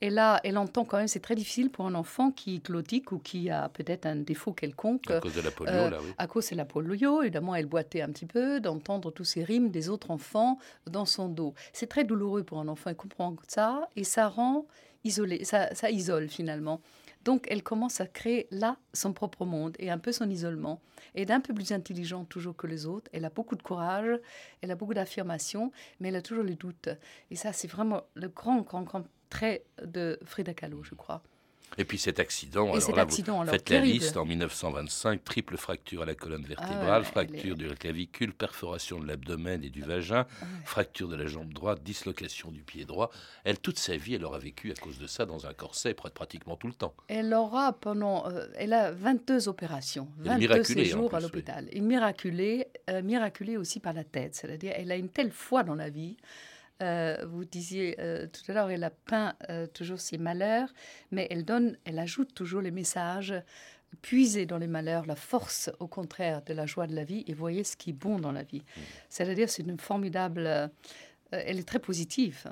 Et 0.00 0.10
là, 0.10 0.40
elle 0.44 0.58
entend 0.58 0.84
quand 0.84 0.98
même, 0.98 1.08
c'est 1.08 1.20
très 1.20 1.34
difficile 1.34 1.70
pour 1.70 1.86
un 1.86 1.94
enfant 1.94 2.30
qui 2.30 2.56
est 2.56 2.58
clotique 2.60 3.12
ou 3.12 3.18
qui 3.18 3.48
a 3.50 3.68
peut-être 3.68 4.06
un 4.06 4.16
défaut 4.16 4.52
quelconque. 4.52 5.10
À 5.10 5.20
cause 5.20 5.34
de 5.34 5.40
la 5.40 5.50
polio, 5.50 5.72
euh, 5.72 5.90
là, 5.90 5.98
oui. 6.02 6.12
À 6.18 6.26
cause 6.26 6.50
de 6.50 6.56
la 6.56 6.64
polio, 6.64 7.22
évidemment, 7.22 7.54
elle 7.54 7.66
boitait 7.66 8.02
un 8.02 8.08
petit 8.08 8.26
peu 8.26 8.60
d'entendre 8.60 9.10
tous 9.10 9.24
ces 9.24 9.42
rimes 9.42 9.70
des 9.70 9.88
autres 9.88 10.10
enfants 10.10 10.58
dans 10.86 11.06
son 11.06 11.28
dos. 11.28 11.54
C'est 11.72 11.86
très 11.86 12.04
douloureux 12.04 12.42
pour 12.42 12.60
un 12.60 12.68
enfant, 12.68 12.90
il 12.90 12.96
comprend 12.96 13.34
ça 13.48 13.88
et 13.96 14.04
ça 14.04 14.28
rend 14.28 14.66
isolé, 15.04 15.44
ça, 15.44 15.74
ça 15.74 15.90
isole 15.90 16.28
finalement. 16.28 16.80
Donc, 17.26 17.48
elle 17.50 17.64
commence 17.64 18.00
à 18.00 18.06
créer 18.06 18.46
là 18.52 18.76
son 18.92 19.12
propre 19.12 19.44
monde 19.44 19.74
et 19.80 19.90
un 19.90 19.98
peu 19.98 20.12
son 20.12 20.30
isolement. 20.30 20.80
Elle 21.12 21.22
est 21.22 21.32
un 21.32 21.40
peu 21.40 21.52
plus 21.52 21.72
intelligente 21.72 22.28
toujours 22.28 22.54
que 22.54 22.68
les 22.68 22.86
autres. 22.86 23.10
Elle 23.12 23.24
a 23.24 23.30
beaucoup 23.30 23.56
de 23.56 23.64
courage, 23.64 24.20
elle 24.60 24.70
a 24.70 24.76
beaucoup 24.76 24.94
d'affirmation, 24.94 25.72
mais 25.98 26.10
elle 26.10 26.14
a 26.14 26.22
toujours 26.22 26.44
les 26.44 26.54
doutes. 26.54 26.88
Et 27.32 27.34
ça, 27.34 27.52
c'est 27.52 27.66
vraiment 27.66 28.02
le 28.14 28.28
grand, 28.28 28.60
grand, 28.60 28.82
grand 28.82 29.02
trait 29.28 29.64
de 29.84 30.20
Frida 30.24 30.54
Kahlo, 30.54 30.84
je 30.84 30.94
crois. 30.94 31.20
Et 31.78 31.84
puis 31.84 31.98
cet 31.98 32.20
accident, 32.20 32.72
alors 32.72 32.96
là, 32.96 33.02
accident, 33.02 33.44
vous 33.44 33.50
faites 33.50 33.68
la 33.68 33.80
liste 33.80 34.16
en 34.16 34.24
1925, 34.24 35.22
triple 35.24 35.56
fracture 35.56 36.02
à 36.02 36.06
la 36.06 36.14
colonne 36.14 36.44
ah 36.46 36.48
vertébrale, 36.48 37.04
fracture 37.04 37.56
de 37.56 37.66
la 37.66 37.74
clavicule, 37.74 38.32
perforation 38.32 38.98
de 38.98 39.06
l'abdomen 39.06 39.62
et 39.62 39.68
du 39.68 39.82
vagin, 39.82 40.26
ah 40.40 40.44
fracture 40.64 41.08
de 41.08 41.16
la 41.16 41.26
jambe 41.26 41.52
droite, 41.52 41.82
dislocation 41.82 42.50
du 42.50 42.62
pied 42.62 42.84
droit. 42.84 43.10
Elle, 43.44 43.58
toute 43.58 43.78
sa 43.78 43.96
vie, 43.96 44.14
elle 44.14 44.24
aura 44.24 44.38
vécu 44.38 44.70
à 44.70 44.74
cause 44.74 44.98
de 44.98 45.06
ça 45.06 45.26
dans 45.26 45.46
un 45.46 45.52
corset 45.52 45.94
pratiquement 45.94 46.56
tout 46.56 46.66
le 46.66 46.72
temps. 46.72 46.94
Elle 47.08 47.34
aura 47.34 47.74
pendant, 47.74 48.26
euh, 48.26 48.46
elle 48.56 48.72
a 48.72 48.92
22 48.92 49.48
opérations, 49.48 50.08
22 50.18 50.62
séjours 50.64 51.14
à 51.14 51.20
l'hôpital. 51.20 51.68
Une 51.72 51.86
miraculée, 51.86 52.68
euh, 52.88 53.02
miraculée 53.02 53.58
aussi 53.58 53.80
par 53.80 53.92
la 53.92 54.04
tête, 54.04 54.34
c'est-à-dire 54.34 54.72
elle 54.76 54.90
a 54.92 54.96
une 54.96 55.10
telle 55.10 55.30
foi 55.30 55.62
dans 55.62 55.74
la 55.74 55.90
vie. 55.90 56.16
Euh, 56.82 57.24
vous 57.26 57.44
disiez 57.44 57.96
euh, 58.00 58.26
tout 58.26 58.50
à 58.50 58.54
l'heure, 58.54 58.70
elle 58.70 58.84
a 58.84 58.90
peint 58.90 59.34
euh, 59.48 59.66
toujours 59.66 60.00
ses 60.00 60.18
malheurs, 60.18 60.68
mais 61.10 61.26
elle 61.30 61.44
donne, 61.44 61.78
elle 61.84 61.98
ajoute 61.98 62.34
toujours 62.34 62.60
les 62.60 62.70
messages, 62.70 63.34
puiser 64.02 64.44
dans 64.44 64.58
les 64.58 64.66
malheurs 64.66 65.06
la 65.06 65.16
force, 65.16 65.70
au 65.80 65.86
contraire, 65.86 66.42
de 66.42 66.52
la 66.52 66.66
joie 66.66 66.86
de 66.86 66.94
la 66.94 67.04
vie, 67.04 67.24
et 67.26 67.34
voyez 67.34 67.64
ce 67.64 67.76
qui 67.76 67.90
est 67.90 67.94
bon 67.94 68.18
dans 68.18 68.32
la 68.32 68.42
vie. 68.42 68.60
Mmh. 68.60 68.80
C'est-à-dire, 69.08 69.48
c'est 69.48 69.62
une 69.62 69.78
formidable. 69.78 70.70
elle 71.30 71.58
est 71.58 71.66
très 71.66 71.78
positive. 71.78 72.44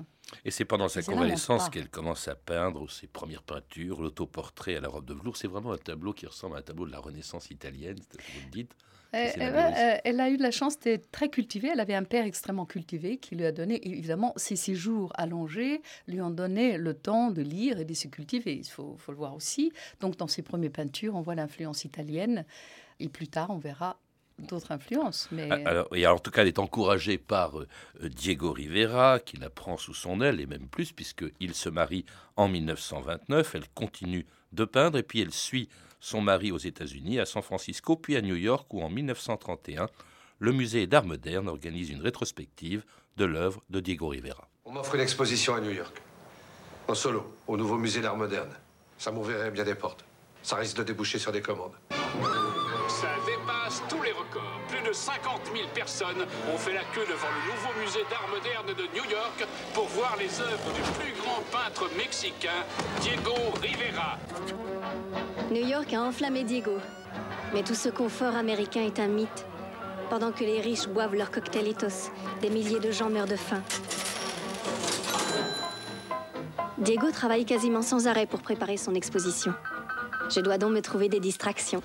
Et 0.45 0.51
c'est 0.51 0.65
pendant 0.65 0.89
sa 0.89 1.03
convalescence 1.03 1.69
qu'elle 1.69 1.91
commence 1.91 2.29
à 2.29 2.35
peindre 2.35 2.91
ses 2.91 3.07
premières 3.07 3.43
peintures, 3.43 4.01
l'autoportrait 4.01 4.77
à 4.77 4.81
la 4.81 4.89
robe 4.89 5.05
de 5.05 5.13
velours. 5.13 5.37
C'est 5.37 5.49
vraiment 5.49 5.73
un 5.73 5.79
tableau 5.79 6.15
qui 6.15 6.27
ressemble 6.27 6.57
à 6.57 6.61
un 6.61 6.63
tableau 6.63 6.87
de 6.87 6.93
la 6.93 6.99
Renaissance 6.99 7.51
italienne, 7.51 7.99
vous 7.99 8.41
le 8.47 8.51
dites. 8.51 8.75
Euh, 9.15 9.29
euh, 9.39 9.97
elle 10.05 10.21
a 10.21 10.29
eu 10.29 10.37
la 10.37 10.51
chance 10.51 10.79
d'être 10.79 11.11
très 11.11 11.29
cultivée. 11.29 11.69
Elle 11.73 11.81
avait 11.81 11.95
un 11.95 12.05
père 12.05 12.25
extrêmement 12.25 12.67
cultivé 12.67 13.19
qui 13.19 13.37
lui 13.37 13.45
a 13.45 13.53
donné, 13.53 13.87
évidemment, 13.87 14.33
ses 14.37 14.57
séjours 14.57 15.13
allongés 15.15 15.83
lui 16.09 16.21
ont 16.21 16.31
donné 16.31 16.77
le 16.79 16.95
temps 16.95 17.31
de 17.31 17.43
lire 17.43 17.79
et 17.79 17.85
de 17.85 17.95
se 17.95 18.09
cultiver. 18.09 18.55
Il 18.55 18.65
faut, 18.65 18.97
faut 18.99 19.13
le 19.13 19.19
voir 19.19 19.35
aussi. 19.35 19.73
Donc, 20.01 20.17
dans 20.17 20.29
ses 20.29 20.43
premières 20.43 20.73
peintures, 20.73 21.15
on 21.15 21.21
voit 21.21 21.35
l'influence 21.35 21.85
italienne. 21.85 22.45
Et 23.01 23.09
plus 23.09 23.29
tard, 23.29 23.51
on 23.51 23.59
verra 23.59 23.99
d'autres 24.39 24.73
influences. 24.73 25.29
Mais... 25.31 25.49
Ah, 25.51 25.59
alors, 25.67 25.89
et 25.95 26.07
en 26.07 26.19
tout 26.19 26.31
cas, 26.31 26.43
elle 26.43 26.49
est 26.49 26.59
encouragée 26.59 27.19
par 27.19 27.59
euh, 27.61 27.69
Diego 28.03 28.53
Rivera, 28.53 29.21
qui 29.21 29.37
la 29.37 29.51
prend 29.51 29.77
sous 29.77 29.95
son 29.95 30.21
aile, 30.21 30.41
et 30.41 30.47
même 30.47 30.67
plus, 30.67 30.93
puisqu'il 30.93 31.55
se 31.55 31.69
marie 31.69 32.05
en 32.37 32.49
1929. 32.49 33.55
Elle 33.55 33.69
continue 33.75 34.27
de 34.55 34.65
peindre, 34.65 34.99
et 34.99 35.03
puis 35.03 35.21
elle 35.21 35.33
suit 35.33 35.69
son 36.01 36.21
mari 36.21 36.53
aux 36.53 36.59
États-Unis, 36.59 37.19
à 37.19 37.27
San 37.27 37.43
Francisco, 37.43 37.97
puis 37.97 38.17
à 38.17 38.23
New 38.23 38.37
York, 38.37 38.73
où 38.73 38.83
en 38.83 38.91
1931, 38.91 39.89
le 40.39 40.53
musée 40.53 40.87
d'art 40.87 41.05
moderne 41.05 41.49
organise 41.49 41.91
une 41.91 42.01
rétrospective 42.01 42.85
de 43.17 43.25
l'œuvre 43.25 43.63
de 43.71 43.81
Diego 43.81 44.09
Rivera. 44.09 44.49
On 44.65 44.73
m'offre 44.73 44.95
une 44.95 45.01
exposition 45.01 45.55
à 45.55 45.61
New 45.61 45.71
York, 45.71 46.03
en 46.89 46.95
solo, 46.95 47.35
au 47.47 47.57
nouveau 47.57 47.79
musée 47.79 48.01
d'art 48.01 48.17
moderne. 48.17 48.51
Ça 48.99 49.11
m'ouvrirait 49.11 49.51
bien 49.51 49.65
des 49.65 49.75
portes. 49.75 50.05
Ça 50.43 50.57
risque 50.57 50.77
de 50.77 50.83
déboucher 50.83 51.19
sur 51.19 51.33
des 51.33 51.41
commandes. 51.41 51.75
Ça 52.89 53.09
tous 53.89 54.03
les 54.03 54.13
records. 54.13 54.61
Plus 54.69 54.83
de 54.87 54.93
50 54.93 55.41
000 55.55 55.69
personnes 55.75 56.27
ont 56.53 56.59
fait 56.59 56.73
la 56.73 56.85
queue 56.95 57.07
devant 57.09 57.29
le 57.29 57.53
nouveau 57.53 57.81
musée 57.81 58.05
d'art 58.11 58.29
moderne 58.29 58.67
de 58.69 58.85
New 58.97 59.11
York 59.11 59.47
pour 59.73 59.87
voir 59.89 60.17
les 60.19 60.41
œuvres 60.41 60.73
du 60.75 60.83
plus 60.99 61.13
grand 61.21 61.43
peintre 61.51 61.89
mexicain, 61.97 62.65
Diego 63.01 63.35
Rivera. 63.63 64.19
New 65.51 65.67
York 65.67 65.93
a 65.93 66.03
enflammé 66.03 66.45
Diego. 66.45 66.79
Mais 67.53 67.63
tout 67.63 67.75
ce 67.75 67.89
confort 67.89 68.35
américain 68.37 68.83
est 68.83 68.99
un 68.99 69.09
mythe. 69.09 69.47
Pendant 70.11 70.33
que 70.33 70.45
les 70.45 70.61
riches 70.61 70.89
boivent 70.89 71.15
leurs 71.15 71.31
cocktailitos, 71.31 72.11
des 72.41 72.51
milliers 72.51 72.81
de 72.81 72.91
gens 72.91 73.11
meurent 73.11 73.27
de 73.27 73.37
faim. 73.37 73.63
Diego 76.79 77.11
travaille 77.11 77.45
quasiment 77.45 77.83
sans 77.83 78.07
arrêt 78.07 78.27
pour 78.27 78.41
préparer 78.41 78.77
son 78.77 78.95
exposition. 78.95 79.55
Je 80.29 80.41
dois 80.41 80.59
donc 80.59 80.73
me 80.73 80.81
trouver 80.81 81.09
des 81.09 81.21
distractions. 81.21 81.83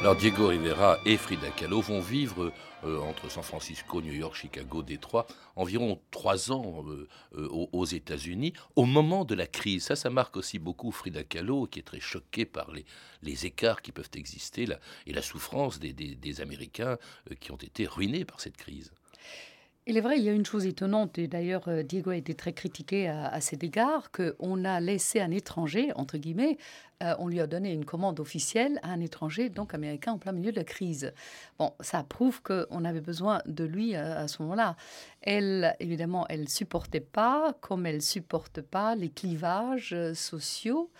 Alors 0.00 0.16
Diego 0.16 0.46
Rivera 0.46 0.98
et 1.04 1.18
Frida 1.18 1.50
Kahlo 1.50 1.82
vont 1.82 2.00
vivre 2.00 2.54
euh, 2.84 3.00
entre 3.00 3.30
San 3.30 3.42
Francisco, 3.42 4.00
New 4.00 4.14
York, 4.14 4.34
Chicago, 4.34 4.82
Détroit, 4.82 5.26
environ 5.56 6.00
trois 6.10 6.50
ans 6.50 6.86
euh, 6.88 7.06
euh, 7.36 7.46
aux, 7.50 7.84
États-Unis, 7.84 8.54
au 8.76 8.86
moment 8.86 9.26
de 9.26 9.34
la 9.34 9.46
crise. 9.46 9.84
Ça, 9.84 9.96
ça 9.96 10.08
marque 10.08 10.38
aussi 10.38 10.58
beaucoup 10.58 10.90
Frida 10.90 11.22
Kahlo, 11.22 11.66
qui 11.66 11.80
est 11.80 11.82
très 11.82 12.00
choquée 12.00 12.46
par 12.46 12.70
les, 12.72 13.44
écarts 13.44 13.82
qui 13.82 13.92
peuvent 13.92 14.08
exister 14.14 14.66
et 15.06 15.12
la 15.12 15.20
souffrance 15.20 15.78
des 15.78 16.40
Américains 16.40 16.96
qui 17.38 17.52
ont 17.52 17.56
été 17.56 17.86
ruinés 17.86 18.24
par 18.24 18.40
cette 18.40 18.56
crise. 18.56 18.92
Il 19.86 19.96
est 19.96 20.02
vrai, 20.02 20.18
il 20.18 20.24
y 20.24 20.28
a 20.28 20.32
une 20.32 20.44
chose 20.44 20.66
étonnante, 20.66 21.18
et 21.18 21.26
d'ailleurs 21.26 21.66
euh, 21.68 21.82
Diego 21.82 22.10
a 22.10 22.16
été 22.16 22.34
très 22.34 22.52
critiqué 22.52 23.08
à, 23.08 23.40
cet 23.40 23.64
égard, 23.64 24.10
qu'on 24.12 24.64
a 24.64 24.78
laissé 24.78 25.20
un 25.20 25.30
étranger, 25.30 25.90
entre 25.96 26.18
guillemets, 26.18 26.58
euh, 27.02 27.14
on 27.18 27.28
lui 27.28 27.40
a 27.40 27.46
donné 27.46 27.72
une 27.72 27.86
commande 27.86 28.20
officielle 28.20 28.78
à 28.82 28.90
un 28.90 29.00
étranger, 29.00 29.48
donc 29.48 29.72
américain, 29.72 30.12
en 30.12 30.18
plein 30.18 30.32
milieu 30.32 30.52
de 30.52 30.56
la 30.56 30.64
crise. 30.64 31.14
Bon, 31.58 31.72
ça 31.80 32.04
prouve 32.04 32.42
qu'on 32.42 32.84
avait 32.84 33.00
besoin 33.00 33.40
de 33.46 33.64
lui 33.64 33.96
à, 33.96 34.04
euh, 34.04 34.24
à 34.24 34.28
ce 34.28 34.42
moment-là. 34.42 34.76
Elle, 35.22 35.74
évidemment, 35.80 36.26
elle 36.28 36.50
supportait 36.50 37.00
pas, 37.00 37.54
comme 37.62 37.86
elle 37.86 38.02
supporte 38.02 38.60
pas 38.60 38.94
les 38.94 39.08
clivages 39.08 39.96
sociaux. 40.12 40.90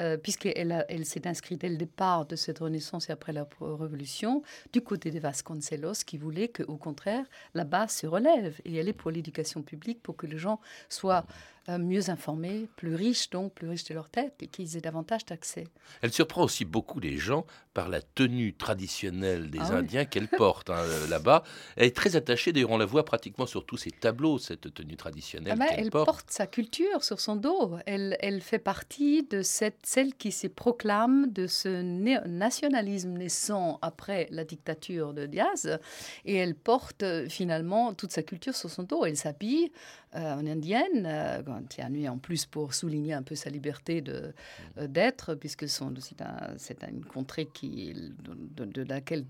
Euh, 0.00 0.16
puisqu'elle 0.16 0.86
elle, 0.88 1.04
s'est 1.04 1.26
inscrite 1.26 1.60
dès 1.60 1.68
le 1.68 1.76
départ 1.76 2.24
de 2.24 2.34
cette 2.34 2.60
Renaissance 2.60 3.10
et 3.10 3.12
après 3.12 3.32
la 3.32 3.46
Révolution, 3.60 4.42
du 4.72 4.80
côté 4.80 5.10
des 5.10 5.18
Vasconcelos, 5.18 6.04
qui 6.06 6.16
voulait 6.16 6.48
qu'au 6.48 6.78
contraire, 6.78 7.26
la 7.52 7.64
base 7.64 7.92
se 7.92 8.06
relève. 8.06 8.58
Et 8.64 8.74
elle 8.76 8.88
est 8.88 8.94
pour 8.94 9.10
l'éducation 9.10 9.62
publique, 9.62 10.02
pour 10.02 10.16
que 10.16 10.26
les 10.26 10.38
gens 10.38 10.60
soient 10.88 11.26
mieux 11.68 12.10
informés, 12.10 12.68
plus 12.76 12.94
riches, 12.94 13.30
donc 13.30 13.54
plus 13.54 13.68
riches 13.68 13.84
de 13.84 13.94
leur 13.94 14.08
tête, 14.08 14.34
et 14.42 14.48
qu'ils 14.48 14.76
aient 14.76 14.80
davantage 14.80 15.24
d'accès. 15.24 15.68
Elle 16.00 16.12
surprend 16.12 16.42
aussi 16.44 16.64
beaucoup 16.64 17.00
les 17.00 17.16
gens 17.16 17.46
par 17.74 17.88
la 17.88 18.02
tenue 18.02 18.52
traditionnelle 18.54 19.50
des 19.50 19.60
ah 19.60 19.76
Indiens 19.76 20.04
qu'elle 20.04 20.28
porte 20.28 20.70
hein, 20.70 20.76
euh, 20.78 21.08
là-bas. 21.08 21.42
Elle 21.76 21.86
est 21.86 21.96
très 21.96 22.16
attachée, 22.16 22.52
d'ailleurs 22.52 22.70
on 22.70 22.78
la 22.78 22.84
voit 22.84 23.04
pratiquement 23.04 23.46
sur 23.46 23.64
tous 23.64 23.76
ses 23.76 23.90
tableaux, 23.90 24.38
cette 24.38 24.74
tenue 24.74 24.96
traditionnelle 24.96 25.56
ah 25.58 25.66
qu'elle 25.68 25.84
elle 25.84 25.90
porte. 25.90 26.30
sa 26.30 26.46
culture 26.46 27.04
sur 27.04 27.20
son 27.20 27.36
dos. 27.36 27.78
Elle, 27.86 28.16
elle 28.20 28.40
fait 28.40 28.58
partie 28.58 29.22
de 29.22 29.42
cette, 29.42 29.78
celle 29.84 30.14
qui 30.14 30.32
se 30.32 30.48
proclame 30.48 31.32
de 31.32 31.46
ce 31.46 31.82
nationalisme 32.26 33.12
naissant 33.12 33.78
après 33.82 34.28
la 34.30 34.44
dictature 34.44 35.14
de 35.14 35.26
Diaz, 35.26 35.78
et 36.24 36.36
elle 36.36 36.54
porte 36.54 37.02
euh, 37.02 37.28
finalement 37.28 37.94
toute 37.94 38.12
sa 38.12 38.22
culture 38.22 38.54
sur 38.54 38.70
son 38.70 38.82
dos. 38.82 39.04
Elle 39.04 39.16
s'habille 39.16 39.72
euh, 40.14 40.34
en 40.34 40.46
indienne, 40.46 41.06
euh, 41.06 41.42
quand 41.42 41.78
il 41.78 41.80
a 41.80 41.88
nuit 41.88 42.06
en 42.06 42.18
plus 42.18 42.44
pour 42.44 42.74
souligner 42.74 43.14
un 43.14 43.22
peu 43.22 43.34
sa 43.34 43.48
liberté 43.48 44.02
de, 44.02 44.34
euh, 44.76 44.86
d'être, 44.86 45.34
puisque 45.34 45.66
c'est, 45.66 45.82
un, 46.20 46.88
une 46.90 47.04
contrée 47.06 47.46
qui, 47.46 47.94
de, 47.94 48.82
laquelle 48.82 49.24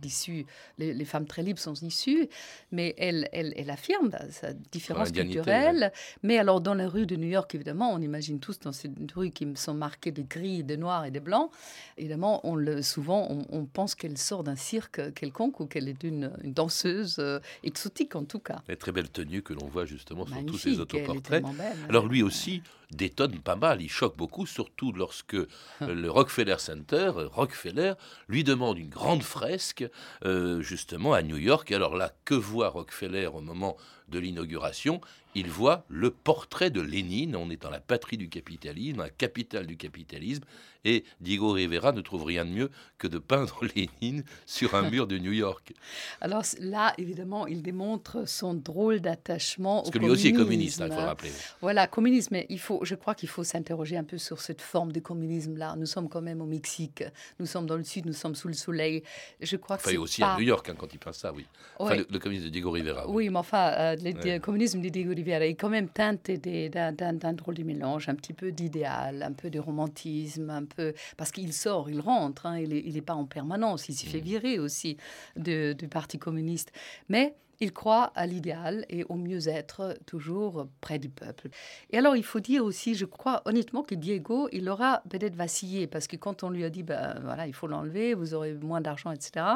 les, 0.79 1.05
femmes 1.05 1.27
très 1.27 1.45
libres 1.45 1.61
sont 1.61 1.75
issues, 1.75 2.29
mais 2.73 2.97
elle, 2.99 3.29
elle, 3.33 3.55
elle 3.57 3.71
affirme 3.71 4.11
sa 4.31 4.55
différence 4.55 5.12
culturelle. 5.12 5.93
Mais 6.25 6.37
alors 6.39 6.61
dans 6.61 6.75
la 6.75 6.89
rue 6.89 7.07
de 7.07 7.15
New 7.15 7.29
York, 7.29 7.55
évidemment, 7.55 7.93
on 7.93 8.01
imagine 8.01 8.41
tous 8.41 8.59
dans 8.59 8.73
ces 8.73 8.91
rues 9.15 9.31
qui 9.31 9.47
sont 9.55 9.75
marquées 9.75 10.11
de 10.11 10.23
gris, 10.23 10.65
de 10.65 10.75
noir 10.75 11.05
et 11.05 11.12
de 11.12 11.21
blanc, 11.21 11.53
évidemment, 11.97 12.41
on 12.43 12.57
le, 12.57 12.83
souvent 12.83 13.29
on, 13.51 13.67
pense 13.67 13.95
qu'elle 13.95 14.19
sort 14.19 14.43
d'un 14.43 14.57
cirque 14.57 15.15
quelconque 15.15 15.61
ou 15.61 15.67
qu'elle 15.67 15.89
est 15.89 16.03
une, 16.03 16.33
danseuse 16.43 17.23
exotique 17.62 18.17
en 18.17 18.25
tout 18.25 18.41
cas. 18.41 18.62
Elle 18.67 18.79
très 18.79 18.91
belle 18.91 19.11
tenue 19.11 19.43
que 19.43 19.53
l'on 19.53 19.67
voit 19.67 19.85
justement 19.85 20.27
sur 20.27 20.45
tous 20.45 20.59
ces 20.59 20.72
autoportraits. 20.81 21.45
Alors 21.88 22.07
lui 22.07 22.23
aussi 22.23 22.62
détonne 22.93 23.38
pas 23.38 23.57
mal, 23.57 23.83
il 23.83 23.91
choque 23.91 24.17
beaucoup, 24.17 24.47
surtout 24.47 24.93
lorsque 24.93 25.35
euh, 25.35 25.47
le 25.81 26.11
Rockefeller 26.11 26.57
Center, 26.59 27.12
euh, 27.17 27.29
Rockefeller, 27.29 27.95
lui 28.29 28.45
demande 28.45 28.79
une 28.79 28.88
grande 28.88 29.23
fresque 29.23 29.85
euh, 30.25 30.61
justement 30.61 31.12
à 31.14 31.23
New 31.23 31.38
York. 31.38 31.73
Alors 31.73 31.97
là, 31.97 32.12
que 32.25 32.35
voit 32.35 32.69
Rockefeller 32.69 33.26
au 33.26 33.41
moment 33.41 33.76
de 34.12 34.19
l'inauguration 34.21 35.00
il 35.35 35.49
voit 35.49 35.85
le 35.88 36.11
portrait 36.11 36.71
de 36.71 36.81
Lénine. 36.81 37.37
On 37.37 37.50
est 37.50 37.61
dans 37.61 37.71
la 37.71 37.81
patrie 37.81 38.16
du 38.16 38.28
capitalisme, 38.28 39.00
la 39.00 39.11
capitale 39.11 39.66
du 39.66 39.76
capitalisme. 39.76 40.45
Et 40.85 41.04
Diego 41.21 41.52
Rivera 41.52 41.92
ne 41.92 42.00
trouve 42.00 42.25
rien 42.25 42.45
de 42.45 42.50
mieux 42.50 42.71
que 42.99 43.07
de 43.07 43.19
peindre 43.19 43.61
Lénine 43.76 44.25
sur 44.47 44.75
un 44.75 44.90
mur 44.90 45.07
de 45.07 45.16
New 45.16 45.33
York. 45.33 45.73
Alors 46.21 46.42
là, 46.59 46.92
évidemment, 46.99 47.47
il 47.47 47.62
démontre 47.62 48.28
son 48.28 48.54
drôle 48.54 49.00
d'attachement 49.00 49.83
Parce 49.83 49.90
que 49.90 49.99
lui 49.99 50.11
aussi 50.11 50.28
est 50.28 50.33
communiste, 50.33 50.81
hein, 50.81 50.88
il 50.88 50.95
faut 50.95 51.00
le 51.00 51.07
rappeler. 51.07 51.31
Voilà, 51.61 51.87
communisme. 51.87 52.31
Mais 52.33 52.47
il 52.49 52.59
faut, 52.59 52.81
je 52.83 52.97
crois 52.97 53.14
qu'il 53.14 53.28
faut 53.28 53.45
s'interroger 53.45 53.97
un 53.97 54.04
peu 54.04 54.19
sur 54.19 54.40
cette 54.40 54.61
forme 54.61 54.90
de 54.90 54.99
communisme-là. 54.99 55.76
Nous 55.76 55.87
sommes 55.87 56.09
quand 56.09 56.23
même 56.23 56.40
au 56.40 56.47
Mexique. 56.47 57.04
Nous 57.38 57.47
sommes 57.47 57.66
dans 57.66 57.76
le 57.76 57.85
sud, 57.85 58.07
nous 58.07 58.12
sommes 58.12 58.35
sous 58.35 58.49
le 58.49 58.54
soleil. 58.54 59.04
Je 59.40 59.57
crois 59.57 59.78
que 59.78 59.88
enfin, 59.88 59.99
aussi 59.99 60.23
à 60.23 60.37
New 60.37 60.42
York, 60.45 60.69
hein, 60.69 60.75
quand 60.76 60.92
il 60.92 60.99
peint 60.99 61.12
ça, 61.12 61.33
oui. 61.33 61.47
Enfin, 61.78 61.97
le, 61.97 62.19
communisme 62.19 62.47
de 62.47 62.50
Diego 62.50 62.73
Rivera. 62.73 63.09
Oui, 63.09 63.28
mais 63.28 63.38
enfin, 63.38 63.73
euh, 63.78 63.97
le 64.02 64.38
communisme 64.38 64.80
de 64.80 64.88
Diego 64.88 65.12
Rivera 65.14 65.44
est 65.44 65.54
quand 65.54 65.68
même 65.68 65.88
teinté 65.88 66.38
d'un 66.68 67.32
drôle 67.32 67.54
de 67.54 67.62
mélange, 67.62 68.09
un 68.09 68.14
petit 68.14 68.32
peu 68.32 68.52
d'idéal, 68.52 69.23
un 69.23 69.32
peu 69.32 69.50
de 69.50 69.59
romantisme, 69.59 70.50
un 70.50 70.64
peu 70.64 70.94
parce 71.16 71.30
qu'il 71.30 71.52
sort, 71.52 71.90
il 71.90 72.00
rentre, 72.00 72.47
hein, 72.47 72.59
il 72.59 72.92
n'est 72.92 73.00
pas 73.00 73.14
en 73.14 73.25
permanence, 73.25 73.88
il 73.88 73.94
s'y 73.94 74.06
fait 74.06 74.21
mm. 74.21 74.25
virer 74.25 74.59
aussi 74.59 74.97
du 75.37 75.88
Parti 75.90 76.18
communiste. 76.18 76.73
Mais 77.09 77.35
il 77.62 77.73
croit 77.73 78.11
à 78.16 78.26
l'idéal 78.26 78.85
et 78.88 79.04
au 79.04 79.14
mieux-être 79.14 79.97
toujours 80.04 80.66
près 80.81 80.99
du 80.99 81.09
peuple. 81.09 81.49
Et 81.90 81.97
alors, 81.97 82.16
il 82.16 82.25
faut 82.25 82.40
dire 82.40 82.64
aussi, 82.64 82.97
je 82.97 83.04
crois 83.04 83.40
honnêtement 83.45 83.85
que 83.85 83.95
Diego, 83.95 84.49
il 84.50 84.69
aura 84.69 85.00
peut-être 85.09 85.37
vacillé 85.37 85.87
parce 85.87 86.09
que 86.09 86.16
quand 86.16 86.42
on 86.42 86.50
lui 86.50 86.64
a 86.64 86.71
dit, 86.71 86.83
ben 86.83 87.21
voilà, 87.23 87.47
il 87.47 87.54
faut 87.54 87.69
l'enlever, 87.69 88.14
vous 88.14 88.35
aurez 88.35 88.54
moins 88.54 88.81
d'argent, 88.81 89.12
etc., 89.12 89.47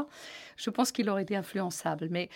je 0.56 0.70
pense 0.70 0.92
qu'il 0.92 1.10
aurait 1.10 1.25
été 1.25 1.34
influençable. 1.34 2.06
Mais 2.12 2.28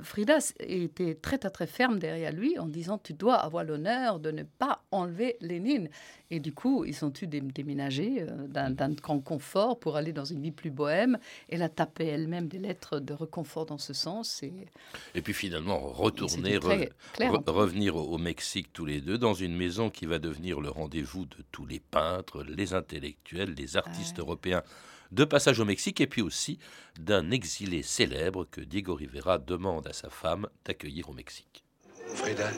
Frida 0.00 0.38
était 0.60 1.14
très, 1.14 1.36
très, 1.36 1.50
très 1.50 1.66
ferme 1.66 1.98
derrière 1.98 2.32
lui 2.32 2.58
en 2.58 2.66
disant, 2.66 2.96
tu 2.96 3.12
dois 3.12 3.34
avoir 3.34 3.64
l'honneur 3.64 4.20
de 4.20 4.30
ne 4.30 4.44
pas 4.44 4.82
enlever 4.90 5.36
Lénine. 5.42 5.90
Et 6.30 6.40
du 6.40 6.52
coup, 6.52 6.84
ils 6.84 7.04
ont 7.04 7.08
dû 7.08 7.26
déménager 7.26 8.22
euh, 8.22 8.46
d'un 8.46 8.92
grand 8.92 9.20
confort 9.20 9.78
pour 9.78 9.96
aller 9.96 10.12
dans 10.12 10.24
une 10.24 10.42
vie 10.42 10.50
plus 10.50 10.70
bohème. 10.70 11.18
Elle 11.48 11.62
a 11.62 11.68
tapé 11.68 12.06
elle-même 12.06 12.48
des 12.48 12.58
lettres 12.58 13.00
de 13.00 13.14
reconfort 13.14 13.66
dans 13.66 13.78
ce 13.78 13.94
sens. 13.94 14.42
Et 14.42 15.17
puis 15.22 15.34
finalement, 15.34 15.78
retourner, 15.78 16.58
revenir 16.58 17.96
au, 17.96 18.18
Mexique 18.18 18.72
tous 18.72 18.84
les 18.84 19.00
deux, 19.00 19.18
dans 19.18 19.34
une 19.34 19.56
maison 19.56 19.90
qui 19.90 20.06
va 20.06 20.18
devenir 20.18 20.60
le 20.60 20.70
rendez-vous 20.70 21.24
de 21.26 21.36
tous 21.52 21.66
les 21.66 21.80
peintres, 21.80 22.42
les 22.42 22.74
intellectuels, 22.74 23.54
les 23.54 23.76
artistes 23.76 24.18
européens 24.18 24.62
de 25.12 25.24
passage 25.24 25.60
au 25.60 25.64
Mexique, 25.64 26.00
et 26.00 26.06
puis 26.06 26.22
aussi 26.22 26.58
d'un 26.98 27.30
exilé 27.30 27.82
célèbre 27.82 28.46
que 28.50 28.60
Diego 28.60 28.94
Rivera 28.94 29.38
demande 29.38 29.86
à 29.86 29.92
sa 29.92 30.10
femme 30.10 30.48
d'accueillir 30.64 31.08
au 31.08 31.12
Mexique. 31.12 31.64
Frida, 32.14 32.50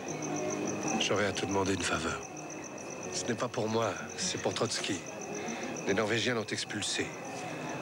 j'aurais 1.01 1.27
à 1.27 1.33
te 1.33 1.47
demander 1.47 1.75
une 1.75 1.83
faveur. 1.83 2.21
Ce 3.13 3.25
n'est 3.27 3.35
pas 3.35 3.49
pour 3.49 3.69
moi, 3.69 3.93
c'est 4.17 4.41
pour 4.41 4.55
Trotsky. 4.55 4.95
Les 5.87 5.95
Norvégiens 5.95 6.35
l'ont 6.35 6.47
expulsé. 6.47 7.07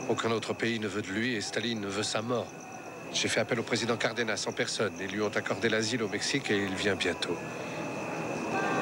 Aucun 0.09 0.31
autre 0.31 0.55
pays 0.55 0.79
ne 0.79 0.89
veut 0.89 1.03
de 1.03 1.09
lui 1.09 1.35
et 1.35 1.41
Staline 1.41 1.81
ne 1.81 1.89
veut 1.89 2.03
sa 2.03 2.23
mort. 2.23 2.47
J'ai 3.13 3.29
fait 3.29 3.41
appel 3.41 3.59
au 3.59 3.63
président 3.63 3.97
Cardenas 3.97 4.45
en 4.47 4.53
personne. 4.53 4.93
Ils 5.01 5.11
lui 5.11 5.23
ont 5.23 5.35
accordé 5.35 5.69
l'asile 5.69 6.03
au 6.03 6.09
Mexique 6.09 6.51
et 6.51 6.57
il 6.57 6.75
vient 6.75 6.95
bientôt. 6.95 7.37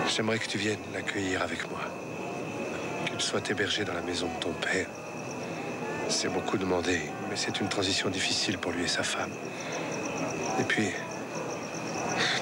J'aimerais 0.08 0.38
que 0.38 0.46
tu 0.46 0.58
viennes 0.58 0.80
l'accueillir 0.92 1.42
avec 1.42 1.68
moi. 1.70 1.80
Qu'il 3.06 3.20
soit 3.20 3.48
hébergé 3.50 3.84
dans 3.84 3.94
la 3.94 4.02
maison 4.02 4.26
de 4.26 4.40
ton 4.40 4.52
père. 4.52 4.86
C'est 6.08 6.28
beaucoup 6.28 6.58
demandé, 6.58 7.00
mais 7.28 7.36
c'est 7.36 7.60
une 7.60 7.68
transition 7.68 8.10
difficile 8.10 8.58
pour 8.58 8.72
lui 8.72 8.84
et 8.84 8.88
sa 8.88 9.02
femme. 9.02 9.32
Et 10.60 10.64
puis, 10.64 10.88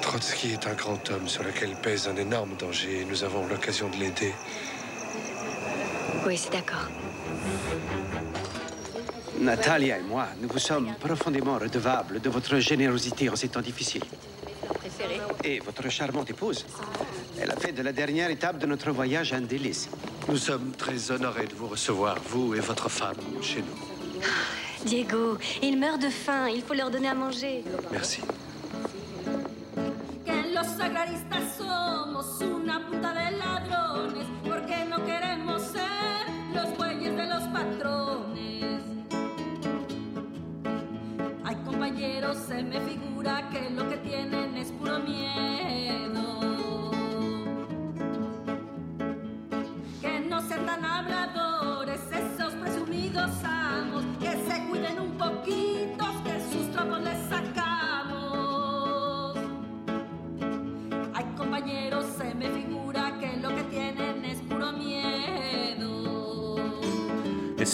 Trotsky 0.01 0.53
est 0.53 0.67
un 0.67 0.73
grand 0.73 1.09
homme 1.09 1.27
sur 1.27 1.43
lequel 1.43 1.75
pèse 1.75 2.07
un 2.07 2.15
énorme 2.15 2.55
danger 2.57 3.01
et 3.01 3.05
nous 3.05 3.23
avons 3.23 3.47
l'occasion 3.47 3.89
de 3.89 3.97
l'aider. 3.97 4.33
Oui, 6.25 6.37
c'est 6.37 6.51
d'accord. 6.51 6.89
Natalia 9.39 9.97
et 9.97 10.01
moi, 10.01 10.27
nous 10.41 10.47
vous 10.47 10.59
sommes 10.59 10.93
profondément 10.99 11.57
redevables 11.57 12.21
de 12.21 12.29
votre 12.29 12.57
générosité 12.59 13.29
en 13.29 13.35
ces 13.35 13.49
temps 13.49 13.61
difficiles. 13.61 14.03
Et 15.43 15.59
votre 15.59 15.89
charmante 15.89 16.29
épouse, 16.29 16.65
elle 17.39 17.51
a 17.51 17.55
fait 17.55 17.71
de 17.71 17.81
la 17.81 17.91
dernière 17.91 18.29
étape 18.29 18.57
de 18.57 18.65
notre 18.65 18.91
voyage 18.91 19.33
un 19.33 19.41
délice. 19.41 19.89
Nous 20.27 20.37
sommes 20.37 20.71
très 20.77 21.11
honorés 21.11 21.47
de 21.47 21.53
vous 21.53 21.67
recevoir, 21.67 22.17
vous 22.29 22.55
et 22.55 22.59
votre 22.59 22.89
femme, 22.89 23.17
chez 23.41 23.59
nous. 23.59 24.25
Diego, 24.85 25.37
ils 25.61 25.77
meurent 25.77 25.99
de 25.99 26.09
faim. 26.09 26.47
Il 26.47 26.61
faut 26.61 26.73
leur 26.73 26.91
donner 26.91 27.09
à 27.09 27.15
manger. 27.15 27.63
Merci. 27.91 28.21
Compañeros, 42.25 42.37
se 42.47 42.63
me 42.63 42.79
figura 42.81 43.49
que 43.51 43.64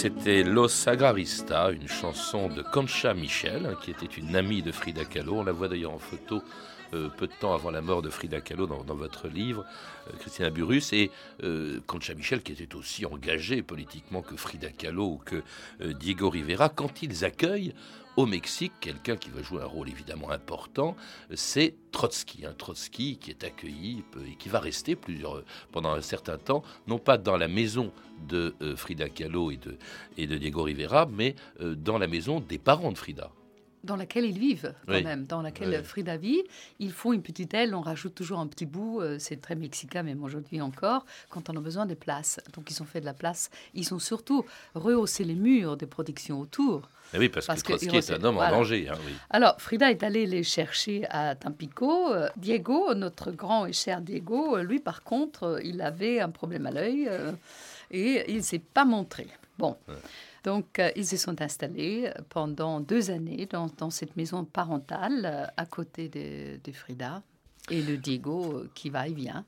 c'était 0.02 0.42
Los 0.42 0.90
Agrarista, 0.90 1.70
une 1.70 1.88
chanson 1.88 2.48
de 2.48 2.64
Concha 2.64 3.14
Michel, 3.14 3.68
hein, 3.68 3.78
qui 3.84 3.92
était 3.92 4.08
une 4.08 4.36
amie 4.36 4.64
de 4.64 4.72
Frida 4.72 5.06
Kahlo. 5.06 5.36
On 5.36 5.44
la 5.44 5.52
voit 5.52 5.68
d'ailleurs 5.68 5.94
en 5.94 6.00
photo 6.00 6.42
euh, 6.94 7.10
peu 7.10 7.28
de 7.28 7.34
temps 7.40 7.54
avant 7.54 7.72
la 7.72 7.82
mort 7.82 8.02
de 8.02 8.10
Frida 8.10 8.42
Kahlo 8.42 8.68
dans, 8.68 8.96
votre 8.96 9.28
livre, 9.28 9.66
euh, 10.40 10.50
Burrus, 10.50 10.94
et 10.94 11.12
euh, 11.44 11.80
Concha 11.88 12.14
Michel 12.14 12.42
qui 12.42 12.52
était 12.52 12.76
aussi 12.76 13.06
engagée 13.06 13.62
politiquement 13.62 14.22
que 14.22 14.36
Frida 14.36 14.70
Kahlo 14.70 15.06
ou 15.06 15.22
que 15.24 15.44
euh, 15.82 15.94
Diego 15.94 16.30
Rivera, 16.30 16.70
quand 16.70 17.02
ils 17.02 17.26
accueillent 17.26 17.74
au 18.18 18.26
Mexique 18.26 18.74
quelqu'un 18.82 19.16
qui 19.16 19.30
va 19.30 19.42
jouer 19.42 19.62
un 19.62 19.66
rôle 19.66 19.90
évidemment 19.90 20.32
important, 20.32 20.98
c'est 21.34 21.76
Trotsky. 21.92 22.46
Un 22.46 22.54
Trotsky 22.54 23.18
qui 23.18 23.30
est 23.30 23.46
accueilli 23.46 24.04
et 24.28 24.36
qui 24.36 24.50
va 24.50 24.60
rester 24.60 24.98
plusieurs, 24.98 25.44
pendant 25.72 25.94
un 25.94 26.02
certain 26.02 26.38
temps, 26.38 26.62
non 26.88 27.00
pas 27.00 27.18
dans 27.18 27.38
la 27.38 27.48
maison 27.48 27.94
de 28.28 28.54
Frida 28.76 29.08
Kahlo 29.08 29.52
et 29.52 29.58
de, 29.58 30.36
Diego 30.36 30.64
Rivera, 30.64 31.06
mais 31.06 31.36
dans 31.62 31.98
la 31.98 32.08
maison 32.08 32.42
des 32.42 32.58
parents 32.58 32.92
de 32.92 32.98
Frida. 32.98 33.32
Dans 33.84 33.96
laquelle 33.96 34.26
ils 34.26 34.38
vivent, 34.38 34.74
quand 34.88 34.94
Oui. 34.94 35.04
même, 35.04 35.26
dans 35.26 35.42
laquelle 35.42 35.70
Oui. 35.70 35.84
Frida 35.84 36.18
vit. 36.18 36.42
Ils 36.80 36.92
font 36.92 37.14
une 37.14 37.22
petite 37.22 37.54
aile, 37.54 37.74
on 37.74 37.82
rajoute 37.82 38.14
toujours 38.16 38.40
un 38.40 38.48
petit 38.48 38.66
bout, 38.66 39.02
euh, 39.02 39.18
c'est 39.20 39.42
très 39.42 39.56
mexicain, 39.56 40.04
même 40.04 40.24
aujourd'hui 40.24 40.62
encore, 40.62 41.06
quand 41.30 41.50
on 41.50 41.58
a 41.58 41.60
besoin 41.60 41.86
de 41.86 41.94
place. 41.96 42.40
Donc 42.54 42.70
ils 42.70 42.82
ont 42.82 42.86
fait 42.86 43.02
de 43.02 43.06
la 43.06 43.14
place. 43.14 43.50
Ils 43.74 43.94
ont 43.94 44.00
surtout 44.00 44.46
rehaussé 44.76 45.24
les 45.24 45.36
murs 45.36 45.78
de 45.78 45.86
protection 45.86 46.40
autour. 46.40 46.88
Eh 47.14 47.18
oui, 47.18 47.28
parce, 47.28 47.46
Parce 47.46 47.62
que 47.62 47.74
que 47.74 47.86
Trotsky 47.86 47.98
est 48.14 48.16
un 48.18 48.24
homme 48.24 48.36
voilà. 48.36 48.56
en 48.56 48.60
danger. 48.60 48.88
hein, 48.88 48.94
oui. 49.06 49.12
Alors, 49.32 49.60
Frida 49.60 49.92
est 49.92 50.02
allée 50.02 50.26
les 50.26 50.44
chercher 50.44 51.06
à 51.10 51.36
Tampico. 51.36 52.14
Euh, 52.14 52.30
Diego, 52.38 52.94
notre 52.94 53.32
grand 53.32 53.66
et 53.66 53.74
cher 53.74 54.00
Diego, 54.00 54.56
euh, 54.56 54.64
lui, 54.64 54.80
par 54.80 55.04
contre, 55.04 55.44
euh, 55.44 55.62
il 55.62 55.82
avait 55.82 56.22
un 56.22 56.30
problème 56.30 56.68
à 56.68 56.72
l'œil 56.72 57.08
euh, 57.10 57.34
et 57.90 58.32
il 58.32 58.38
ne 58.38 58.42
s'est 58.42 58.60
pas 58.60 58.86
montré. 58.86 59.28
Bon. 59.58 59.76
Donc, 60.44 60.80
euh, 60.80 60.92
ils 60.96 61.06
se 61.06 61.18
sont 61.18 61.42
installés 61.42 62.12
pendant 62.30 62.80
deux 62.80 63.12
années 63.12 63.48
dans, 63.50 63.90
cette 63.90 64.16
maison 64.16 64.44
parentale 64.44 65.26
euh, 65.26 65.46
à 65.58 65.66
côté 65.66 66.10
de, 66.10 66.72
Frida. 66.72 67.22
Et 67.70 67.82
le 67.82 67.98
Diego 67.98 68.58
euh, 68.58 68.72
qui 68.74 68.90
va 68.90 69.08
et 69.08 69.14
vient. 69.14 69.46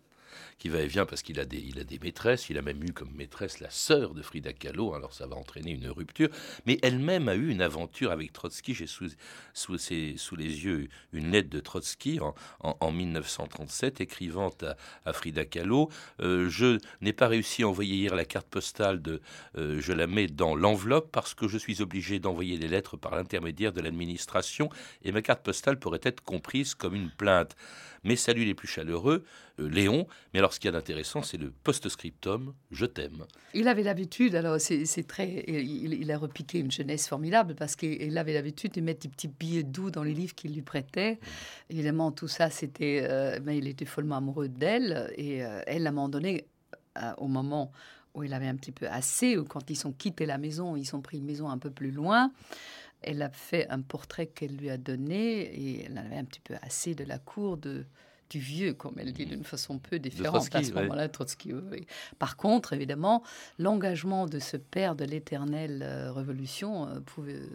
Qui 0.63 0.69
va 0.69 0.79
et 0.79 0.87
vient 0.87 1.05
parce 1.05 1.21
qu'il 1.23 1.41
a 1.41 1.45
des, 1.45 1.61
a 1.77 1.83
des 1.83 1.99
maîtresses. 1.99 2.49
Il 2.49 2.57
a 2.57 2.61
même 2.61 2.81
eu 2.85 2.93
comme 2.93 3.11
maîtresse 3.15 3.59
la 3.59 3.69
sœur 3.69 4.13
de 4.13 4.21
Frida 4.21 4.53
Kahlo. 4.53 4.93
Alors 4.93 5.13
ça 5.13 5.27
va 5.27 5.35
entraîner 5.35 5.71
une 5.71 5.89
rupture. 5.89 6.29
Mais 6.65 6.79
elle-même 6.81 7.27
a 7.27 7.35
eu 7.35 7.49
une 7.49 7.61
aventure 7.61 8.11
avec 8.11 8.31
Trotsky. 8.31 8.73
J'ai 8.73 8.87
sous, 8.87 9.09
sous, 9.53 9.77
ses- 9.77 10.15
sous 10.15 10.37
les 10.37 10.63
yeux 10.63 10.87
une 11.11 11.31
lettre 11.31 11.49
de 11.49 11.59
Trotsky 11.59 12.21
en, 12.21 12.33
en- 12.61 12.77
en 12.79 12.91
1937 12.93 13.99
écrivant 13.99 14.51
à, 14.61 14.77
à 15.05 15.11
Frida 15.11 15.43
Kahlo 15.43 15.89
euh, 16.21 16.47
Je 16.47 16.77
n'ai 17.01 17.11
pas 17.11 17.27
réussi 17.27 17.63
à 17.63 17.67
envoyer 17.67 17.95
hier 17.97 18.15
la 18.15 18.23
carte 18.23 18.47
postale 18.47 19.01
de. 19.01 19.19
euh, 19.57 19.81
je 19.81 19.91
la 19.91 20.07
mets 20.07 20.27
dans 20.27 20.55
l'enveloppe 20.55 21.11
parce 21.11 21.33
que 21.33 21.49
je 21.49 21.57
suis 21.57 21.81
obligé 21.81 22.19
d'envoyer 22.19 22.55
les 22.55 22.69
lettres 22.69 22.95
par 22.95 23.13
l'intermédiaire 23.17 23.73
de 23.73 23.81
l'administration 23.81 24.69
et 25.03 25.11
ma 25.11 25.21
carte 25.21 25.43
postale 25.43 25.77
pourrait 25.77 25.99
être 26.03 26.21
comprise 26.23 26.73
comme 26.73 26.95
une 26.95 27.09
plainte. 27.09 27.57
Mes 28.05 28.15
saluts 28.17 28.43
les 28.45 28.53
plus 28.53 28.67
chaleureux, 28.67 29.23
euh, 29.61 29.69
Léon. 29.69 30.07
Mais 30.33 30.39
alors, 30.39 30.52
ce 30.53 30.59
qu'il 30.59 30.67
y 30.67 30.73
a 30.73 30.77
d'intéressant, 30.77 31.21
c'est 31.21 31.37
le 31.37 31.51
post-scriptum 31.51 32.53
Je 32.71 32.85
t'aime. 32.85 33.25
Il 33.53 33.67
avait 33.67 33.83
l'habitude, 33.83 34.35
alors 34.35 34.59
c'est 34.59 35.07
très. 35.07 35.43
Il, 35.47 36.11
a 36.11 36.17
repiqué 36.17 36.59
une 36.59 36.71
jeunesse 36.71 37.07
formidable 37.07 37.55
parce 37.55 37.75
qu'il 37.75 38.17
avait 38.17 38.33
l'habitude 38.33 38.73
de 38.73 38.81
mettre 38.81 39.01
des 39.01 39.09
petits 39.09 39.27
billets 39.27 39.63
doux 39.63 39.91
dans 39.91 40.03
les 40.03 40.13
livres 40.13 40.35
qu'il 40.35 40.53
lui 40.53 40.61
prêtait. 40.61 41.19
Évidemment, 41.69 42.11
tout 42.11 42.27
ça, 42.27 42.49
c'était. 42.49 43.05
euh, 43.09 43.39
mais 43.43 43.57
il 43.57 43.67
était 43.67 43.85
follement 43.85 44.17
amoureux 44.17 44.47
d'elle 44.47 45.11
et 45.17 45.43
euh, 45.43 45.61
elle, 45.67 45.85
à 45.87 45.89
un 45.89 45.93
moment 45.93 46.09
donné, 46.09 46.45
euh, 46.97 47.13
au 47.17 47.27
moment 47.27 47.71
où 48.13 48.23
il 48.23 48.33
avait 48.33 48.47
un 48.47 48.55
petit 48.55 48.71
peu 48.71 48.87
assez, 48.87 49.37
ou 49.37 49.43
quand 49.43 49.69
ils 49.69 49.87
ont 49.87 49.91
quitté 49.91 50.25
la 50.25 50.37
maison, 50.37 50.75
ils 50.75 50.95
ont 50.95 51.01
pris 51.01 51.17
une 51.17 51.25
maison 51.25 51.49
un 51.49 51.57
peu 51.57 51.71
plus 51.71 51.91
loin. 51.91 52.31
Elle 53.01 53.21
a 53.21 53.29
fait 53.29 53.67
un 53.69 53.81
portrait 53.81 54.27
qu'elle 54.27 54.55
lui 54.55 54.69
a 54.69 54.77
donné 54.77 55.41
et 55.41 55.85
elle 55.85 55.97
avait 55.97 56.17
un 56.17 56.23
petit 56.23 56.39
peu 56.39 56.53
assez 56.61 56.95
de 56.95 57.03
la 57.03 57.17
cour 57.17 57.57
de, 57.57 57.85
du 58.33 58.39
vieux, 58.39 58.73
comme 58.73 58.95
elle 58.97 59.13
dit 59.13 59.27
d'une 59.27 59.43
façon 59.43 59.77
peu 59.77 59.99
différente 59.99 60.49
à 60.55 60.63
ce 60.63 60.71
ouais. 60.73 60.81
moment-là, 60.81 61.07
Trotsky. 61.07 61.53
oui, 61.53 61.61
oui. 61.71 61.87
Par 62.17 62.35
contre, 62.35 62.73
évidemment, 62.73 63.21
l'engagement 63.59 64.25
de 64.25 64.39
ce 64.39 64.57
père 64.57 64.95
de 64.95 65.05
l'éternelle 65.05 65.81
euh, 65.83 66.11
révolution 66.11 66.87
euh, 66.87 66.99
pouvait 66.99 67.35
euh, 67.35 67.47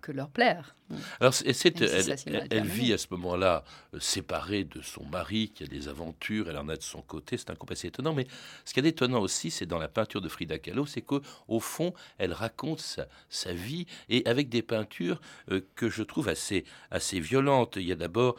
que 0.00 0.10
leur 0.10 0.28
plaire. 0.28 0.74
Alors, 1.20 1.32
c'est- 1.32 1.46
elle, 1.80 2.48
elle- 2.50 2.66
vit 2.66 2.92
à 2.92 2.98
ce 2.98 3.06
moment-là 3.12 3.64
séparée 3.98 4.64
de 4.64 4.82
son 4.82 5.04
mari, 5.06 5.50
qui 5.54 5.62
a 5.62 5.66
des 5.66 5.88
aventures, 5.88 6.50
elle 6.50 6.58
en 6.58 6.68
a 6.68 6.76
de 6.76 6.82
son 6.82 7.00
côté, 7.00 7.38
c'est 7.38 7.48
un 7.50 7.54
couple 7.54 7.72
assez 7.74 7.88
étonnant. 7.88 8.12
Mais 8.12 8.26
ce 8.66 8.74
qui 8.74 8.80
est 8.80 8.86
étonnant 8.86 9.20
aussi, 9.20 9.50
c'est 9.50 9.64
dans 9.64 9.78
la 9.78 9.88
peinture 9.88 10.20
de 10.20 10.28
Frida 10.28 10.58
Kahlo, 10.58 10.84
c'est 10.84 11.00
qu'au 11.00 11.60
fond, 11.60 11.94
elle 12.18 12.32
raconte 12.34 12.80
sa, 12.80 13.06
sa 13.30 13.52
vie, 13.54 13.86
et 14.10 14.26
avec 14.26 14.48
des 14.50 14.60
peintures 14.62 15.20
euh, 15.50 15.62
que 15.76 15.88
je 15.88 16.02
trouve 16.02 16.28
assez, 16.28 16.64
assez 16.90 17.20
violentes. 17.20 17.76
Il 17.76 17.84
y 17.86 17.92
a 17.92 17.96
d'abord 17.96 18.36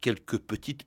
quelques 0.00 0.38
petites 0.38 0.84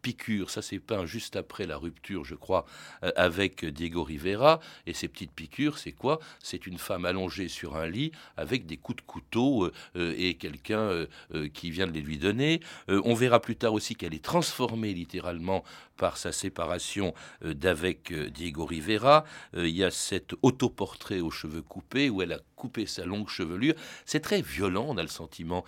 ça 0.48 0.62
c'est 0.62 0.80
peint 0.80 1.06
juste 1.06 1.36
après 1.36 1.66
la 1.66 1.78
rupture, 1.78 2.26
je 2.26 2.36
crois, 2.36 2.66
euh, 3.04 3.12
avec 3.16 3.66
Diego 3.66 4.04
Rivera, 4.04 4.60
et 4.86 4.94
ces 4.94 5.08
petites 5.08 5.32
piqûres, 5.32 5.78
c'est 5.78 5.92
quoi? 5.92 6.20
C'est 6.42 6.68
une 6.68 6.78
femme 6.78 7.06
allongée 7.06 7.48
sur 7.48 7.76
un 7.76 7.88
lit 7.88 8.12
avec 8.38 8.66
des 8.66 8.78
coups 8.78 8.98
de 8.98 9.02
couteau 9.02 9.66
euh, 9.66 9.74
euh, 9.96 10.14
et 10.18 10.36
quelqu'un 10.36 11.06
qui 11.54 11.72
vient 11.72 11.88
de 11.88 11.92
les 11.92 12.02
lui 12.02 12.18
donner. 12.18 12.60
On 12.88 13.14
verra 13.14 13.40
plus 13.40 13.56
tard 13.56 13.74
aussi 13.74 13.96
qu'elle 13.96 14.14
est 14.14 14.24
transformée 14.24 14.94
littéralement 14.94 15.64
par 15.98 16.18
sa 16.18 16.32
séparation 16.32 17.14
d'avec 17.42 18.14
Diego 18.14 18.66
Rivera. 18.66 19.26
Il 19.56 19.70
y 19.70 19.84
a 19.84 19.92
cet 19.92 20.34
autoportrait 20.42 21.22
aux 21.22 21.32
cheveux 21.32 21.62
coupés 21.62 22.10
où 22.10 22.22
elle 22.22 22.34
a 22.34 22.40
coupé 22.56 22.86
sa 22.86 23.06
longue 23.06 23.30
chevelure. 23.30 23.76
C'est 24.06 24.22
très 24.22 24.42
violent, 24.42 24.86
on 24.90 24.98
a 24.98 25.02
le 25.02 25.08
sentiment, 25.08 25.66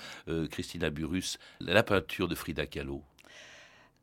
Christina 0.51 0.89
Burrus, 0.89 1.37
la 1.59 1.83
peinture 1.83 2.27
de 2.27 2.35
Frida 2.35 2.65
Kahlo. 2.65 3.03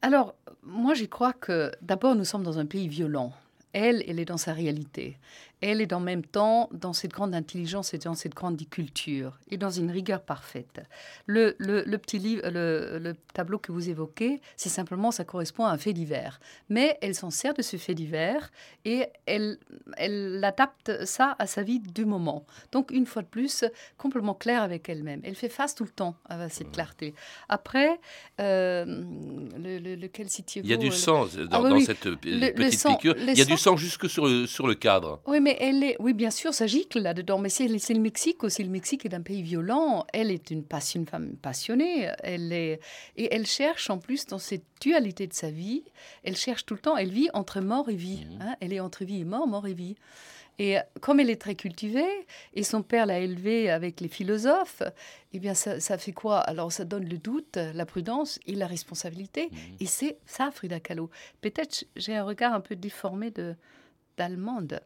Alors, 0.05 0.35
moi, 0.63 0.93
j'y 0.93 1.09
crois 1.09 1.33
que 1.33 1.73
d'abord, 1.81 2.15
nous 2.15 2.27
sommes 2.27 2.43
dans 2.43 2.59
un 2.59 2.67
pays 2.67 2.89
violent. 2.89 3.33
Elle, 3.73 4.05
elle 4.07 4.21
est 4.21 4.27
dans 4.27 4.37
sa 4.37 4.53
réalité. 4.53 5.17
Elle 5.61 5.81
est 5.81 5.93
en 5.93 6.01
même 6.01 6.25
temps 6.25 6.69
dans 6.73 6.93
cette 6.93 7.13
grande 7.13 7.35
intelligence 7.35 7.95
et 7.95 7.99
dans 7.99 8.15
cette 8.15 8.35
grande 8.35 8.61
culture 8.69 9.39
et 9.51 9.57
dans 9.57 9.71
une 9.71 9.91
rigueur 9.91 10.21
parfaite. 10.23 10.81
Le, 11.27 11.55
le- 11.59 11.83
le 11.87 11.99
petit 11.99 12.19
livre, 12.19 12.43
le, 12.51 12.99
le 12.99 13.15
tableau 13.33 13.59
que 13.59 13.73
vous 13.73 13.89
évoquez, 13.89 14.41
c'est 14.57 14.69
simplement, 14.69 15.11
ça 15.11 15.25
correspond 15.25 15.65
à 15.65 15.71
un 15.71 15.79
fait 15.79 15.93
divers. 15.95 16.39
Mais 16.69 16.99
elle 17.01 17.15
s'en 17.15 17.31
sert 17.31 17.55
de 17.55 17.63
ce 17.63 17.77
fait 17.79 17.95
divers 17.95 18.51
et 18.85 19.07
elle, 19.27 19.59
elle 19.97 20.43
adapte 20.45 21.05
ça 21.07 21.35
à 21.39 21.47
sa 21.47 21.63
vie 21.63 21.81
du 21.81 22.05
moment. 22.05 22.45
Donc, 22.73 22.91
une 22.91 23.07
fois 23.07 23.23
de 23.23 23.29
plus, 23.29 23.65
complètement 23.97 24.35
claire 24.35 24.63
avec 24.63 24.89
elle-même. 24.89 25.21
Elle 25.25 25.35
fait 25.35 25.49
face 25.49 25.75
tout 25.75 25.85
le 25.85 25.91
temps 25.91 26.17
à 26.29 26.49
cette 26.51 26.73
clarté. 26.73 27.15
Après, 27.49 27.99
euh, 28.41 28.85
le, 29.57 29.79
le- 29.79 29.95
lequel 29.95 30.29
citiez-vous 30.29 30.67
Il 30.67 30.71
y 30.71 30.75
a 30.75 30.77
du 30.77 30.91
sang 30.91 31.25
dans, 31.27 31.31
Ah 31.51 31.63
oui, 31.63 31.71
dans 31.71 31.77
oui. 31.77 31.85
cette 31.85 32.01
petite 32.01 32.87
piqûre. 32.87 33.15
Il 33.19 33.39
y 33.39 33.41
a 33.41 33.45
du 33.45 33.57
sang, 33.57 33.77
jusque 33.77 34.09
sur 34.11 34.27
le, 34.27 34.47
sur 34.47 34.67
le 34.67 34.75
cadre. 34.75 35.21
Oui, 35.27 35.41
mais 35.45 35.59
elle 35.61 35.85
est, 35.85 35.97
oui, 36.01 36.15
bien 36.15 36.31
sûr, 36.31 36.55
ça 36.55 36.67
gicle 36.67 37.01
là-dedans. 37.01 37.39
Mais 37.39 37.51
c'est 37.51 37.69
le 37.69 38.01
Mexique 38.01 38.43
aussi. 38.43 38.65
Le 38.65 38.71
Mexique 38.71 39.05
est 39.05 39.13
un 39.13 39.21
pays 39.21 39.43
violent. 39.43 40.07
Elle 40.15 40.31
est 40.31 40.51
une, 40.51 40.65
passion, 40.65 41.05
femme 41.05 41.37
passionnée. 41.37 42.11
Elle 42.23 42.53
est, 42.53 42.81
et 43.17 43.33
elle 43.33 43.47
cherche 43.47 43.91
en 43.91 43.99
plus 43.99 44.25
dans 44.27 44.39
cette 44.39 44.65
dualité 44.81 45.27
de 45.27 45.35
sa 45.35 45.51
vie. 45.51 45.85
Elle 46.23 46.37
cherche 46.37 46.65
tout 46.65 46.73
le 46.75 46.81
temps. 46.81 46.97
Elle 46.97 47.11
vit 47.11 47.29
entre 47.35 47.61
mort 47.61 47.91
et 47.91 47.95
vie. 47.95 48.25
Mmh. 48.25 48.43
Hein. 48.43 48.57
Elle 48.61 48.73
est 48.73 48.81
entre 48.81 49.05
vie 49.05 49.21
et 49.21 49.25
mort, 49.25 49.47
mort 49.47 49.67
et 49.67 49.75
vie. 49.75 49.97
Et 50.59 50.77
comme 51.01 51.21
elle 51.21 51.31
est 51.31 51.41
très 51.41 51.57
cultivée, 51.57 52.27
et 52.55 52.63
son 52.63 52.83
père 52.83 53.07
l'a 53.07 53.19
élevée 53.19 53.71
avec 53.71 54.01
les 54.01 54.09
philosophes, 54.09 54.83
eh 55.33 55.41
bien, 55.41 55.53
ça, 55.53 55.99
fait 55.99 56.13
quoi? 56.13 56.39
Alors, 56.39 56.73
ça 56.73 56.85
donne 56.85 57.09
le 57.09 57.19
doute, 57.19 57.57
la 57.57 57.85
prudence 57.85 58.39
et 58.47 58.55
la 58.55 58.69
responsabilité. 58.69 59.49
Mmh. 59.51 59.57
Et 59.81 59.87
c'est 59.87 60.17
ça, 60.25 60.51
Frida 60.51 60.81
Kahlo. 60.81 61.11
Peut-être 61.43 61.85
j'ai 61.97 62.17
un 62.17 62.25
regard 62.25 62.55
un 62.55 62.61
peu 62.61 62.77
déformé 62.77 63.31
de, 63.31 63.57
d'allemande. 64.17 64.81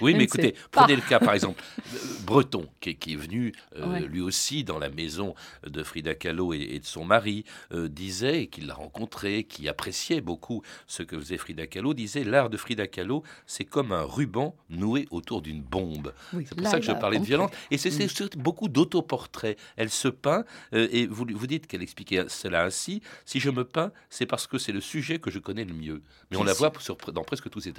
oui, 0.00 0.14
mais 0.14 0.24
écoutez, 0.24 0.54
prenez 0.70 0.96
le 0.96 1.02
cas 1.02 1.20
par 1.20 1.34
exemple 1.34 1.62
euh, 1.94 1.98
Breton, 2.24 2.66
qui 2.80 2.90
est, 2.90 3.16
venu 3.16 3.52
euh, 3.76 4.00
lui 4.00 4.20
aussi 4.20 4.64
dans 4.64 4.78
la 4.78 4.88
maison 4.88 5.34
de 5.66 5.82
Frida 5.82 6.14
Kahlo 6.14 6.52
et, 6.52 6.78
de 6.78 6.84
son 6.84 7.04
mari, 7.04 7.44
euh, 7.72 7.88
disait, 7.88 8.46
qu'il 8.46 8.66
l'a 8.66 8.74
rencontré, 8.74 9.44
qui 9.44 9.68
appréciait 9.68 10.20
beaucoup 10.20 10.62
ce 10.86 11.02
que 11.02 11.18
faisait 11.18 11.36
Frida 11.36 11.66
Kahlo, 11.66 11.94
disait 11.94 12.24
l'art 12.24 12.50
de 12.50 12.56
Frida 12.56 12.86
Kahlo, 12.86 13.22
c'est 13.46 13.64
comme 13.64 13.92
un 13.92 14.04
ruban 14.04 14.56
noué 14.70 15.06
autour 15.10 15.42
d'une 15.42 15.62
bombe. 15.62 16.12
c'est 16.32 16.54
pour 16.54 16.66
ça 16.66 16.78
que 16.78 16.86
je 16.86 16.92
parlais 16.92 17.18
de 17.18 17.24
violence. 17.24 17.50
Et 17.70 17.78
c'est 17.78 18.36
beaucoup 18.36 18.68
d'autoportraits. 18.68 19.58
Elle 19.76 19.90
se 19.90 20.08
peint, 20.08 20.44
et 20.72 21.06
vous, 21.06 21.26
vous 21.32 21.46
dites 21.46 21.66
qu'elle 21.66 21.82
expliquait 21.82 22.24
cela 22.28 22.64
ainsi, 22.64 23.02
si 23.24 23.40
je 23.40 23.50
me 23.50 23.64
peins, 23.64 23.92
c'est 24.10 24.26
parce 24.26 24.46
que 24.46 24.58
c'est 24.58 24.72
le 24.72 24.80
sujet 24.80 25.18
que 25.18 25.30
je 25.30 25.38
connais 25.38 25.64
le 25.64 25.74
mieux. 25.74 26.02
Mais 26.30 26.36
on 26.36 26.44
la 26.44 26.52
voit 26.52 26.72
sur, 26.78 26.96
dans 26.96 27.24
presque 27.24 27.50
tous 27.50 27.60
ces 27.60 27.72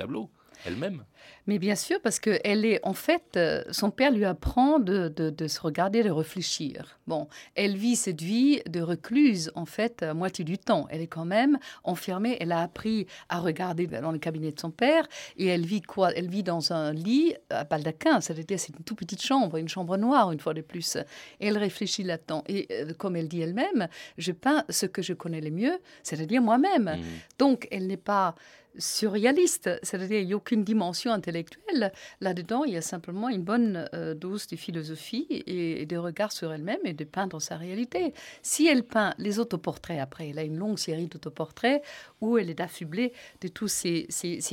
elle-même. 0.65 1.03
Mais 1.45 1.59
bien 1.59 1.75
sûr, 1.75 1.99
parce 2.01 2.19
que 2.19 2.39
elle 2.43 2.65
est, 2.65 2.79
en 2.83 2.93
fait, 2.93 3.23
euh, 3.35 3.63
son 3.71 3.91
père 3.91 4.11
lui 4.11 4.23
apprend 4.23 4.79
de, 4.79 5.09
de, 5.09 5.47
se 5.47 5.59
regarder, 5.59 6.03
de 6.03 6.09
réfléchir. 6.09 6.99
Bon, 7.05 7.27
elle 7.55 7.75
vit 7.75 7.95
cette 7.95 8.21
vie 8.21 8.61
de 8.69 8.81
recluse, 8.81 9.51
en 9.55 9.65
fait, 9.65 10.03
à 10.03 10.13
moitié 10.13 10.45
du 10.45 10.57
temps. 10.57 10.87
Elle 10.89 11.01
est 11.01 11.07
quand 11.07 11.25
même 11.25 11.59
enfermée. 11.83 12.37
Elle 12.39 12.51
a 12.51 12.61
appris 12.61 13.07
à 13.29 13.39
regarder 13.39 13.87
dans 13.87 14.11
le 14.11 14.19
cabinet 14.19 14.51
de 14.51 14.59
son 14.59 14.71
père. 14.71 15.05
Et 15.37 15.47
elle 15.47 15.65
vit 15.65 15.81
quoi? 15.81 16.13
Elle 16.13 16.29
vit 16.29 16.43
dans 16.43 16.71
un 16.71 16.93
lit 16.93 17.35
à 17.49 17.65
baldaquin. 17.65 18.21
C'est-à-dire, 18.21 18.59
c'est 18.59 18.77
une 18.77 18.83
toute 18.85 18.97
petite 18.97 19.21
chambre, 19.21 19.57
une 19.57 19.69
chambre 19.69 19.97
noire, 19.97 20.31
une 20.31 20.39
fois 20.39 20.53
de 20.53 20.61
plus. 20.61 20.95
Et 21.41 21.47
elle 21.47 21.57
réfléchit 21.57 22.03
là-dedans. 22.03 22.43
Et 22.47 22.67
euh, 22.71 22.93
comme 22.93 23.17
elle 23.17 23.27
dit 23.27 23.41
elle-même, 23.41 23.87
je 24.17 24.31
peins 24.31 24.63
ce 24.69 24.85
que 24.85 25.01
je 25.01 25.13
connais 25.13 25.41
le 25.41 25.51
mieux, 25.51 25.77
c'est-à-dire 26.03 26.41
moi-même. 26.41 26.85
Mmh. 26.85 27.03
Donc, 27.37 27.67
elle 27.71 27.87
n'est 27.87 27.97
pas 27.97 28.35
surréaliste, 28.77 29.69
c'est-à-dire 29.83 30.19
il 30.19 30.27
n'y 30.27 30.33
a 30.33 30.35
aucune 30.35 30.63
dimension 30.63 31.11
intellectuelle. 31.11 31.91
Là-dedans, 32.21 32.63
il 32.63 32.73
y 32.73 32.77
a 32.77 32.81
simplement 32.81 33.29
une 33.29 33.43
bonne 33.43 33.89
euh, 33.93 34.13
dose 34.13 34.47
de 34.47 34.55
philosophie 34.55 35.27
et, 35.29 35.85
de 35.85 35.97
regard 35.97 36.31
sur 36.31 36.51
elle-même 36.51 36.79
et 36.83 36.93
de 36.93 37.03
peindre 37.03 37.39
sa 37.39 37.57
réalité. 37.57 38.13
Si 38.41 38.67
elle 38.67 38.83
peint 38.83 39.13
les 39.17 39.39
autoportraits 39.39 39.99
après, 39.99 40.29
elle 40.29 40.39
a 40.39 40.43
une 40.43 40.57
longue 40.57 40.79
série 40.79 41.07
d'autoportraits 41.07 41.83
où 42.21 42.37
elle 42.37 42.49
est 42.49 42.61
affublée 42.61 43.13
de 43.41 43.47
tous 43.47 43.67
ses, 43.67 44.07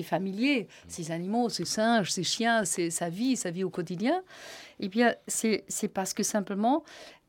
familiers, 0.05 0.69
ses 0.89 1.11
animaux, 1.11 1.49
ses 1.49 1.65
singes, 1.65 2.11
ses 2.11 2.25
chiens, 2.25 2.65
sa 2.65 3.09
vie, 3.09 3.37
sa 3.37 3.51
vie 3.51 3.65
au 3.65 3.71
quotidien, 3.71 4.23
eh 4.81 4.89
bien 4.89 5.15
c'est 5.27 5.89
parce 5.93 6.15
que 6.15 6.23
simplement 6.23 6.85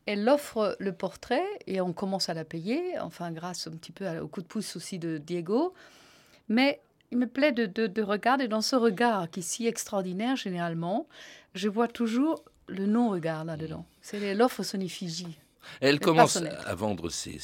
elle 0.06 0.28
offre 0.28 0.76
le 0.80 0.92
portrait 0.92 1.46
et 1.66 1.80
on 1.80 1.92
commence 1.92 2.28
à 2.28 2.34
la 2.34 2.44
payer, 2.44 2.98
enfin 2.98 3.30
grâce 3.30 3.66
un 3.68 3.72
petit 3.72 3.92
peu 3.92 4.18
au 4.18 4.26
coup 4.26 4.42
de 4.42 4.46
pouce 4.46 4.74
aussi 4.76 4.98
de 4.98 5.18
Diego. 5.18 5.74
Mais 6.48 6.80
il 7.10 7.18
me 7.18 7.26
plaît 7.26 7.52
de, 7.52 7.66
de, 7.66 8.02
regarder 8.02 8.48
dans 8.48 8.62
ce 8.62 8.76
regard 8.76 9.30
qui 9.30 9.40
est 9.40 9.42
si 9.42 9.66
extraordinaire 9.66 10.36
généralement, 10.36 11.06
je 11.54 11.68
vois 11.68 11.88
toujours 11.88 12.42
le 12.68 12.86
non-regard 12.86 13.44
là-dedans. 13.44 13.84
C'est 14.00 14.34
l'offre 14.34 14.62
son 14.62 14.80
effigie. 14.80 15.38
Elle 15.80 16.00
commence 16.00 16.36
à 16.36 16.74
vendre 16.74 17.08
ses, 17.08 17.38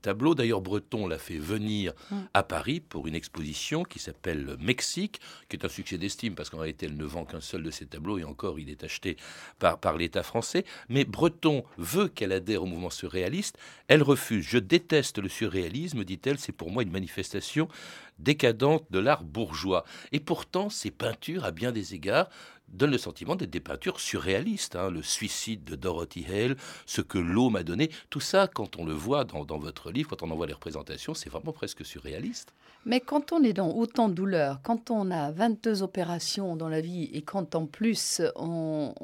tableaux. 0.00 0.34
D'ailleurs, 0.34 0.60
Breton 0.60 1.06
l'a 1.06 1.18
fait 1.18 1.38
venir 1.38 1.92
mm. 2.10 2.16
à 2.34 2.42
Paris 2.42 2.80
pour 2.80 3.06
une 3.06 3.14
exposition 3.14 3.84
qui 3.84 3.98
s'appelle 3.98 4.56
Mexique, 4.60 5.20
qui 5.48 5.56
est 5.56 5.64
un 5.64 5.68
succès 5.68 5.98
d'estime 5.98 6.34
parce 6.34 6.50
qu'en 6.50 6.58
réalité, 6.58 6.86
elle 6.86 6.96
ne 6.96 7.04
vend 7.04 7.24
qu'un 7.24 7.40
seul 7.40 7.62
de 7.62 7.70
ses 7.70 7.86
tableaux 7.86 8.18
et 8.18 8.24
encore, 8.24 8.58
il 8.58 8.70
est 8.70 8.84
acheté 8.84 9.16
par, 9.58 9.78
par 9.78 9.96
l'État 9.96 10.22
français. 10.22 10.64
Mais 10.88 11.04
Breton 11.04 11.64
veut 11.78 12.08
qu'elle 12.08 12.32
adhère 12.32 12.62
au 12.62 12.66
mouvement 12.66 12.90
surréaliste. 12.90 13.58
Elle 13.88 14.02
refuse. 14.02 14.46
Je 14.46 14.58
déteste 14.58 15.18
le 15.18 15.28
surréalisme, 15.28 16.04
dit-elle. 16.04 16.38
C'est 16.38 16.52
pour 16.52 16.70
moi 16.70 16.82
une 16.82 16.90
manifestation 16.90 17.68
décadente 18.18 18.84
de 18.90 18.98
l'art 18.98 19.24
bourgeois. 19.24 19.84
Et 20.12 20.20
pourtant, 20.20 20.68
ces 20.68 20.90
peintures, 20.90 21.44
à 21.44 21.50
bien 21.50 21.72
des 21.72 21.94
égards, 21.94 22.28
donne 22.72 22.90
le 22.90 22.98
sentiment 22.98 23.36
d'être 23.36 23.50
des 23.50 23.60
peintures 23.60 24.00
surréalistes. 24.00 24.76
Hein. 24.76 24.90
Le 24.90 25.02
suicide 25.02 25.64
de 25.64 25.76
Dorothy 25.76 26.24
Hale, 26.26 26.56
ce 26.86 27.00
que 27.00 27.18
l'eau 27.18 27.50
m'a 27.50 27.62
donné, 27.62 27.90
tout 28.10 28.20
ça, 28.20 28.46
quand 28.46 28.78
on 28.78 28.84
le 28.84 28.92
voit 28.92 29.24
dans, 29.24 29.58
votre 29.58 29.90
livre, 29.90 30.10
quand 30.10 30.22
on 30.22 30.30
en 30.30 30.36
voit 30.36 30.46
les 30.46 30.52
représentations, 30.52 31.14
c'est 31.14 31.30
vraiment 31.30 31.52
presque 31.52 31.84
surréaliste. 31.84 32.52
Mais 32.86 33.00
quand 33.00 33.32
on 33.32 33.42
est 33.42 33.52
dans 33.52 33.70
autant 33.70 34.08
de 34.08 34.14
douleurs, 34.14 34.60
quand 34.62 34.90
on 34.90 35.10
a 35.10 35.30
22 35.32 35.82
opérations 35.82 36.56
dans 36.56 36.68
la 36.68 36.80
vie 36.80 37.10
et 37.12 37.20
quand 37.20 37.54
en 37.54 37.66
plus 37.66 38.22
on, 38.36 38.94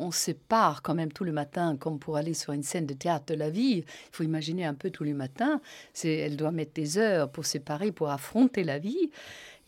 part 0.49 0.83
quand 0.83 0.95
même 0.95 1.13
tout 1.13 1.25
le 1.25 1.33
matin 1.33 1.77
comme 1.77 1.99
pour 1.99 2.17
aller 2.17 2.33
sur 2.33 2.53
une 2.53 2.63
scène 2.63 2.87
de 2.87 2.95
théâtre 2.95 3.27
de 3.27 3.35
la 3.35 3.51
vie, 3.51 3.85
il 3.85 3.85
faut 4.13 4.23
imaginer 4.23 4.65
un 4.65 4.75
peu 4.75 4.91
tous 4.91 5.05
les 5.05 5.13
matins, 5.13 5.61
elle 6.05 6.37
doit 6.37 6.53
mettre 6.53 6.73
des 6.73 6.97
heures 6.99 7.31
pour 7.31 7.45
séparer, 7.45 7.93
pour 7.93 8.09
affronter 8.11 8.65
la 8.65 8.79
vie. 8.79 9.11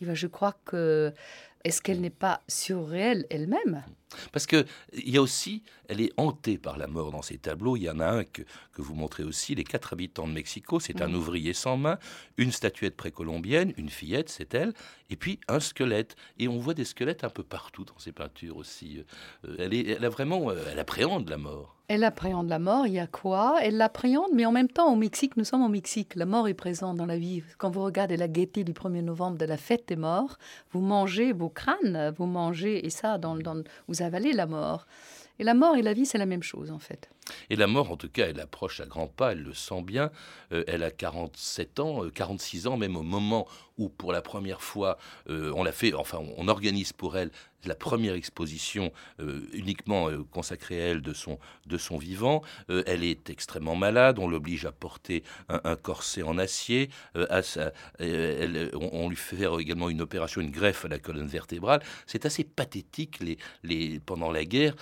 Et 0.01 0.05
ben, 0.05 0.15
je 0.15 0.27
crois 0.27 0.55
que 0.65 1.13
est-ce 1.63 1.81
qu'elle 1.81 1.99
n'est 1.99 2.09
pas 2.09 2.41
surréelle 2.47 3.25
elle-même? 3.29 3.83
Parce 4.31 4.47
qu'il 4.47 4.65
y 4.93 5.17
a 5.17 5.21
aussi, 5.21 5.61
elle 5.87 6.01
est 6.01 6.11
hantée 6.17 6.57
par 6.57 6.77
la 6.77 6.87
mort 6.87 7.11
dans 7.11 7.21
ses 7.21 7.37
tableaux. 7.37 7.75
Il 7.75 7.83
y 7.83 7.89
en 7.89 7.99
a 7.99 8.07
un 8.07 8.23
que, 8.23 8.41
que 8.73 8.81
vous 8.81 8.95
montrez 8.95 9.23
aussi, 9.23 9.55
Les 9.55 9.63
quatre 9.63 9.93
habitants 9.93 10.27
de 10.27 10.33
Mexico. 10.33 10.79
C'est 10.79 11.01
un 11.01 11.13
ouvrier 11.13 11.53
sans 11.53 11.77
main, 11.77 11.99
une 12.37 12.51
statuette 12.51 12.95
précolombienne, 12.95 13.73
une 13.77 13.89
fillette, 13.89 14.29
c'est 14.29 14.53
elle, 14.53 14.73
et 15.09 15.15
puis 15.15 15.39
un 15.47 15.59
squelette. 15.59 16.15
Et 16.37 16.47
on 16.47 16.57
voit 16.57 16.73
des 16.73 16.85
squelettes 16.85 17.23
un 17.23 17.29
peu 17.29 17.43
partout 17.43 17.85
dans 17.85 17.99
ses 17.99 18.11
peintures 18.11 18.57
aussi. 18.57 19.03
Euh, 19.45 19.55
elle, 19.59 19.73
est, 19.73 19.87
elle 19.87 20.05
a 20.05 20.09
vraiment, 20.09 20.49
euh, 20.49 20.63
elle 20.71 20.79
appréhende 20.79 21.29
la 21.29 21.37
mort. 21.37 21.78
Elle 21.91 22.03
appréhende 22.03 22.49
la 22.49 22.59
mort, 22.59 22.85
il 22.85 22.93
y 22.93 22.99
a 22.99 23.07
quoi? 23.07 23.57
Elle 23.63 23.77
l'appréhende, 23.77 24.29
mais 24.35 24.45
en 24.45 24.51
même 24.51 24.67
temps, 24.67 24.93
au 24.93 24.95
Mexique, 24.95 25.35
nous 25.37 25.43
sommes 25.43 25.63
au 25.63 25.69
Mexique. 25.69 26.13
La 26.13 26.27
mort 26.27 26.47
est 26.47 26.53
présente 26.53 26.97
dans 26.97 27.07
la 27.07 27.17
vie. 27.17 27.41
Quand 27.57 27.71
vous 27.71 27.81
regardez 27.81 28.15
la 28.15 28.27
gaieté 28.27 28.63
du 28.63 28.73
1er 28.73 29.01
novembre 29.01 29.39
de 29.39 29.45
la 29.45 29.57
fête 29.57 29.87
des 29.87 29.95
morts, 29.95 30.37
vous 30.69 30.81
mangez 30.81 31.33
vos 31.33 31.49
crânes, 31.49 32.13
vous 32.15 32.27
mangez, 32.27 32.85
et 32.85 32.91
ça, 32.91 33.17
dans, 33.17 33.35
vous 33.87 34.01
avalez 34.03 34.33
la 34.33 34.45
mort. 34.45 34.85
Et 35.39 35.43
la 35.43 35.53
mort 35.53 35.75
et 35.77 35.81
la 35.81 35.93
vie, 35.93 36.05
c'est 36.05 36.17
la 36.17 36.25
même 36.25 36.43
chose, 36.43 36.69
en 36.69 36.79
fait. 36.79 37.09
Et 37.49 37.55
la 37.55 37.67
mort, 37.67 37.91
en 37.91 37.97
tout 37.97 38.09
cas, 38.09 38.27
elle 38.27 38.39
approche 38.39 38.79
à 38.79 38.85
grands 38.85 39.07
pas, 39.07 39.31
elle 39.31 39.43
le 39.43 39.53
sent 39.53 39.81
bien. 39.81 40.11
Euh, 40.51 40.63
elle 40.67 40.83
a 40.83 40.91
47 40.91 41.79
ans, 41.79 42.09
46 42.13 42.65
euh, 42.65 42.69
ans, 42.69 42.77
même 42.77 42.95
au 42.95 43.03
moment 43.03 43.47
où, 43.77 43.89
pour 43.89 44.11
la 44.11 44.21
première 44.21 44.61
fois, 44.61 44.97
euh, 45.29 45.53
on 45.55 45.63
l'a 45.63 45.71
fait, 45.71 45.93
enfin, 45.93 46.19
on 46.37 46.47
organise 46.47 46.93
pour 46.93 47.17
elle 47.17 47.31
la 47.65 47.75
première 47.75 48.13
exposition 48.13 48.93
uniquement 49.51 50.07
consacrée 50.31 50.81
à 50.81 50.87
elle 50.87 51.01
de 51.01 51.11
son, 51.11 51.39
de 51.65 51.77
son 51.77 51.97
vivant. 51.97 52.41
elle 52.69 53.03
est 53.03 53.29
extrêmement 53.29 53.75
malade, 53.75 54.17
on 54.17 54.29
l'oblige 54.29 54.65
à 54.65 54.71
porter 54.71 55.23
un, 55.49 55.75
corset 55.75 56.23
en 56.23 56.37
acier. 56.37 56.89
À 57.15 57.41
on, 57.99 59.09
lui 59.09 59.17
fait 59.17 59.45
également 59.59 59.89
une 59.89 59.99
opération, 59.99 60.39
une 60.39 60.51
greffe 60.51 60.85
à 60.85 60.87
la 60.87 60.99
colonne 60.99 61.27
vertébrale. 61.27 61.83
C'est 62.07 62.25
assez 62.25 62.45
pathétique 62.45 63.19
les, 63.19 63.37
les, 63.63 63.99
pendant 63.99 64.31
la 64.31 64.45
guerre, 64.45 64.73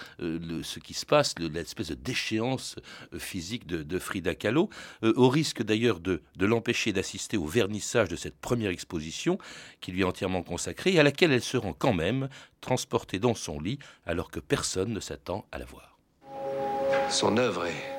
ce 0.64 0.80
qui 0.80 0.94
se 0.94 1.06
passe, 1.06 1.36
l'espèce 1.40 1.90
de 1.90 1.96
déchet 1.96 2.40
euh, 2.40 3.20
physique 3.20 3.66
de, 3.66 4.00
Frida 4.00 4.36
Kahlo, 4.36 4.70
euh, 5.04 5.14
au 5.16 5.30
risque 5.30 5.64
d'ailleurs 5.64 6.00
de, 6.00 6.22
l'empêcher 6.40 6.94
d'assister 6.94 7.38
au 7.38 7.46
vernissage 7.46 8.10
de 8.10 8.16
cette 8.16 8.38
première 8.38 8.72
exposition 8.72 9.38
qui 9.82 9.92
lui 9.92 10.02
est 10.02 10.06
entièrement 10.06 10.44
consacrée 10.44 10.94
et 10.94 11.00
à 11.00 11.04
laquelle 11.04 11.32
elle 11.32 11.44
se 11.44 11.58
rend 11.58 11.74
quand 11.74 11.94
même 11.94 12.30
transportée 12.62 13.20
dans 13.20 13.36
son 13.36 13.60
lit 13.60 13.80
alors 14.06 14.32
que 14.32 14.40
personne 14.40 14.94
ne 14.94 15.00
s'attend 15.00 15.46
à 15.52 15.58
la 15.58 15.66
voir. 15.66 15.98
Son 17.10 17.38
œuvre 17.38 17.66
est 17.66 17.98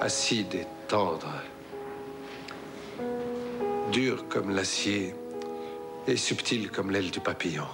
acide 0.00 0.54
et 0.54 0.66
tendre, 0.88 1.32
dure 3.92 4.28
comme 4.28 4.50
l'acier 4.50 5.14
et 6.06 6.16
subtile 6.16 6.70
comme 6.70 6.90
l'aile 6.90 7.10
du 7.10 7.20
papillon, 7.20 7.66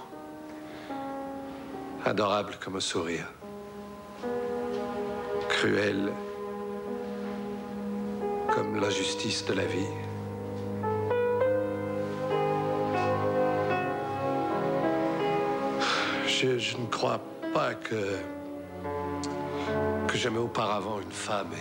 adorable 2.03 2.57
comme 2.59 2.75
un 2.77 2.81
sourire 2.81 3.31
cruelle 5.55 6.11
comme 8.53 8.79
l'injustice 8.81 9.45
de 9.45 9.53
la 9.53 9.65
vie. 9.65 9.93
Je, 16.27 16.77
ne 16.77 16.87
crois 16.91 17.21
pas 17.53 17.73
que, 17.73 18.17
que 20.07 20.17
jamais 20.17 20.39
auparavant 20.39 20.99
une 20.99 21.11
femme 21.11 21.55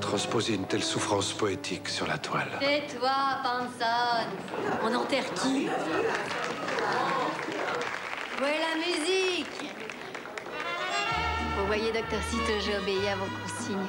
transposer 0.00 0.54
une 0.54 0.66
telle 0.66 0.82
souffrance 0.82 1.32
poétique 1.32 1.88
sur 1.88 2.06
la 2.06 2.18
toile. 2.18 2.50
Tais-toi, 2.60 3.10
Panson. 3.42 4.26
On 4.82 4.94
enterre 4.94 5.32
qui? 5.34 5.68
Où 8.40 8.44
est 8.44 8.60
la 8.68 8.74
musique? 8.84 9.53
Vous 11.56 11.66
voyez, 11.66 11.92
docteur 11.92 12.20
Cito, 12.30 12.52
j'ai 12.64 12.76
obéi 12.76 13.08
à 13.08 13.16
vos 13.16 13.26
consignes. 13.42 13.88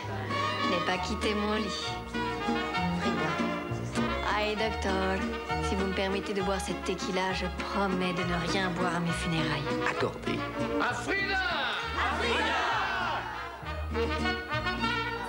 Je 0.63 0.69
n'ai 0.69 0.85
pas 0.85 0.97
quitté 1.03 1.33
mon 1.33 1.53
lit. 1.55 1.85
Frida. 2.99 3.31
Aïe, 4.35 4.55
docteur. 4.55 5.17
Si 5.67 5.75
vous 5.75 5.87
me 5.87 5.93
permettez 5.93 6.33
de 6.33 6.41
boire 6.41 6.59
cette 6.59 6.83
tequila, 6.83 7.33
je 7.33 7.45
promets 7.57 8.13
de 8.13 8.23
ne 8.23 8.51
rien 8.51 8.69
boire 8.71 8.95
à 8.95 8.99
mes 8.99 9.11
funérailles. 9.11 9.63
Accordé. 9.89 10.39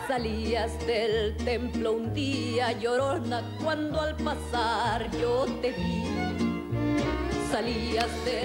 Salías 0.07 0.79
del 0.87 1.37
templo 1.39 1.97
un 1.97 2.15
día 2.15 2.73
llorona 2.73 3.43
cuando 3.63 4.01
al 4.01 4.17
pasar 4.17 5.11
yo 5.11 5.47
te 5.61 5.73
vi. 5.73 6.36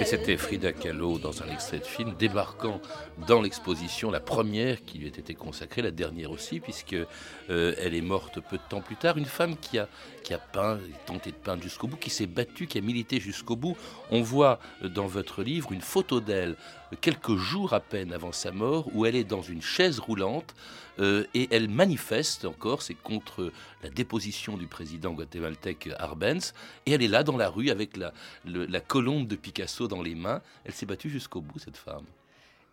Et 0.00 0.04
c'était 0.04 0.36
Frida 0.36 0.72
Kahlo 0.72 1.18
dans 1.18 1.42
un 1.42 1.48
extrait 1.48 1.78
de 1.78 1.84
film 1.84 2.14
débarquant 2.18 2.80
dans 3.26 3.42
l'exposition, 3.42 4.10
la 4.10 4.20
première 4.20 4.84
qui 4.84 4.98
lui 4.98 5.06
a 5.06 5.08
été 5.08 5.34
consacrée, 5.34 5.82
la 5.82 5.90
dernière 5.90 6.30
aussi, 6.30 6.60
puisque 6.60 6.94
euh, 6.94 7.74
elle 7.78 7.94
est 7.94 8.00
morte 8.00 8.40
peu 8.40 8.56
de 8.56 8.62
temps 8.68 8.80
plus 8.80 8.96
tard. 8.96 9.18
Une 9.18 9.26
femme 9.26 9.56
qui 9.56 9.78
a, 9.78 9.88
qui 10.22 10.32
a 10.32 10.38
peint, 10.38 10.78
tenté 11.06 11.30
de 11.30 11.36
peindre 11.36 11.62
jusqu'au 11.62 11.88
bout, 11.88 11.96
qui 11.96 12.10
s'est 12.10 12.26
battue, 12.26 12.66
qui 12.66 12.78
a 12.78 12.80
milité 12.80 13.20
jusqu'au 13.20 13.56
bout. 13.56 13.76
On 14.10 14.22
voit 14.22 14.58
euh, 14.82 14.88
dans 14.88 15.06
votre 15.06 15.42
livre 15.42 15.72
une 15.72 15.82
photo 15.82 16.20
d'elle 16.20 16.56
quelques 17.00 17.36
jours 17.36 17.72
à 17.72 17.80
peine 17.80 18.12
avant 18.12 18.32
sa 18.32 18.52
mort, 18.52 18.88
où 18.94 19.06
elle 19.06 19.16
est 19.16 19.24
dans 19.24 19.42
une 19.42 19.62
chaise 19.62 19.98
roulante 19.98 20.54
euh, 20.98 21.24
et 21.34 21.48
elle 21.50 21.68
manifeste 21.68 22.44
encore, 22.44 22.82
c'est 22.82 22.94
contre 22.94 23.50
la 23.82 23.88
déposition 23.88 24.56
du 24.58 24.66
président 24.66 25.12
guatémaltèque 25.12 25.88
Arbenz, 25.98 26.52
et 26.86 26.92
elle 26.92 27.02
est 27.02 27.08
là 27.08 27.22
dans 27.22 27.36
la 27.36 27.48
rue 27.48 27.70
avec 27.70 27.96
la, 27.96 28.12
le- 28.44 28.66
la 28.66 28.80
colombe 28.80 29.26
de 29.26 29.36
Picasso 29.36 29.88
dans 29.88 30.02
les 30.02 30.14
mains. 30.14 30.42
Elle 30.64 30.72
s'est 30.72 30.86
battue 30.86 31.08
jusqu'au 31.10 31.40
bout, 31.40 31.58
cette 31.58 31.78
femme. 31.78 32.04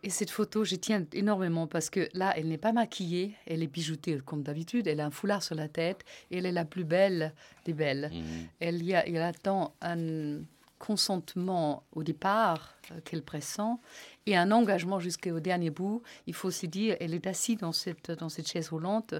Et 0.01 0.09
cette 0.09 0.29
photo, 0.29 0.63
j'y 0.63 0.79
tiens 0.79 1.05
énormément 1.11 1.67
parce 1.67 1.89
que 1.89 2.07
là, 2.13 2.33
elle 2.37 2.47
n'est 2.47 2.57
pas 2.57 2.71
maquillée, 2.71 3.33
elle 3.45 3.61
est 3.61 3.67
bijoutée 3.67 4.17
comme 4.25 4.43
d'habitude, 4.43 4.87
elle 4.87 5.01
a 5.01 5.05
un 5.05 5.11
foulard 5.11 5.43
sur 5.43 5.55
la 5.55 5.67
tête 5.67 6.05
et 6.31 6.37
elle 6.37 6.45
est 6.45 6.53
la 6.53 6.63
plus 6.63 6.85
belle 6.85 7.33
des 7.65 7.73
belles. 7.73 8.09
Mhm. 8.13 8.47
Elle, 8.61 8.81
y 8.83 8.95
a, 8.95 9.05
elle 9.05 9.17
attend 9.21 9.73
un 9.81 10.39
consentement 10.79 11.83
au 11.91 12.03
départ 12.03 12.75
euh, 12.91 12.99
qu'elle 13.05 13.21
pressent 13.21 13.79
et 14.25 14.35
un 14.35 14.51
engagement 14.51 14.99
jusqu'au 14.99 15.39
dernier 15.39 15.69
bout. 15.69 16.01
Il 16.25 16.33
faut 16.33 16.47
aussi 16.47 16.67
dire, 16.67 16.97
elle 16.99 17.13
est 17.13 17.27
assise 17.27 17.57
dans 17.57 17.73
cette, 17.73 18.11
dans 18.11 18.29
cette 18.29 18.47
chaise 18.47 18.69
roulante 18.69 19.13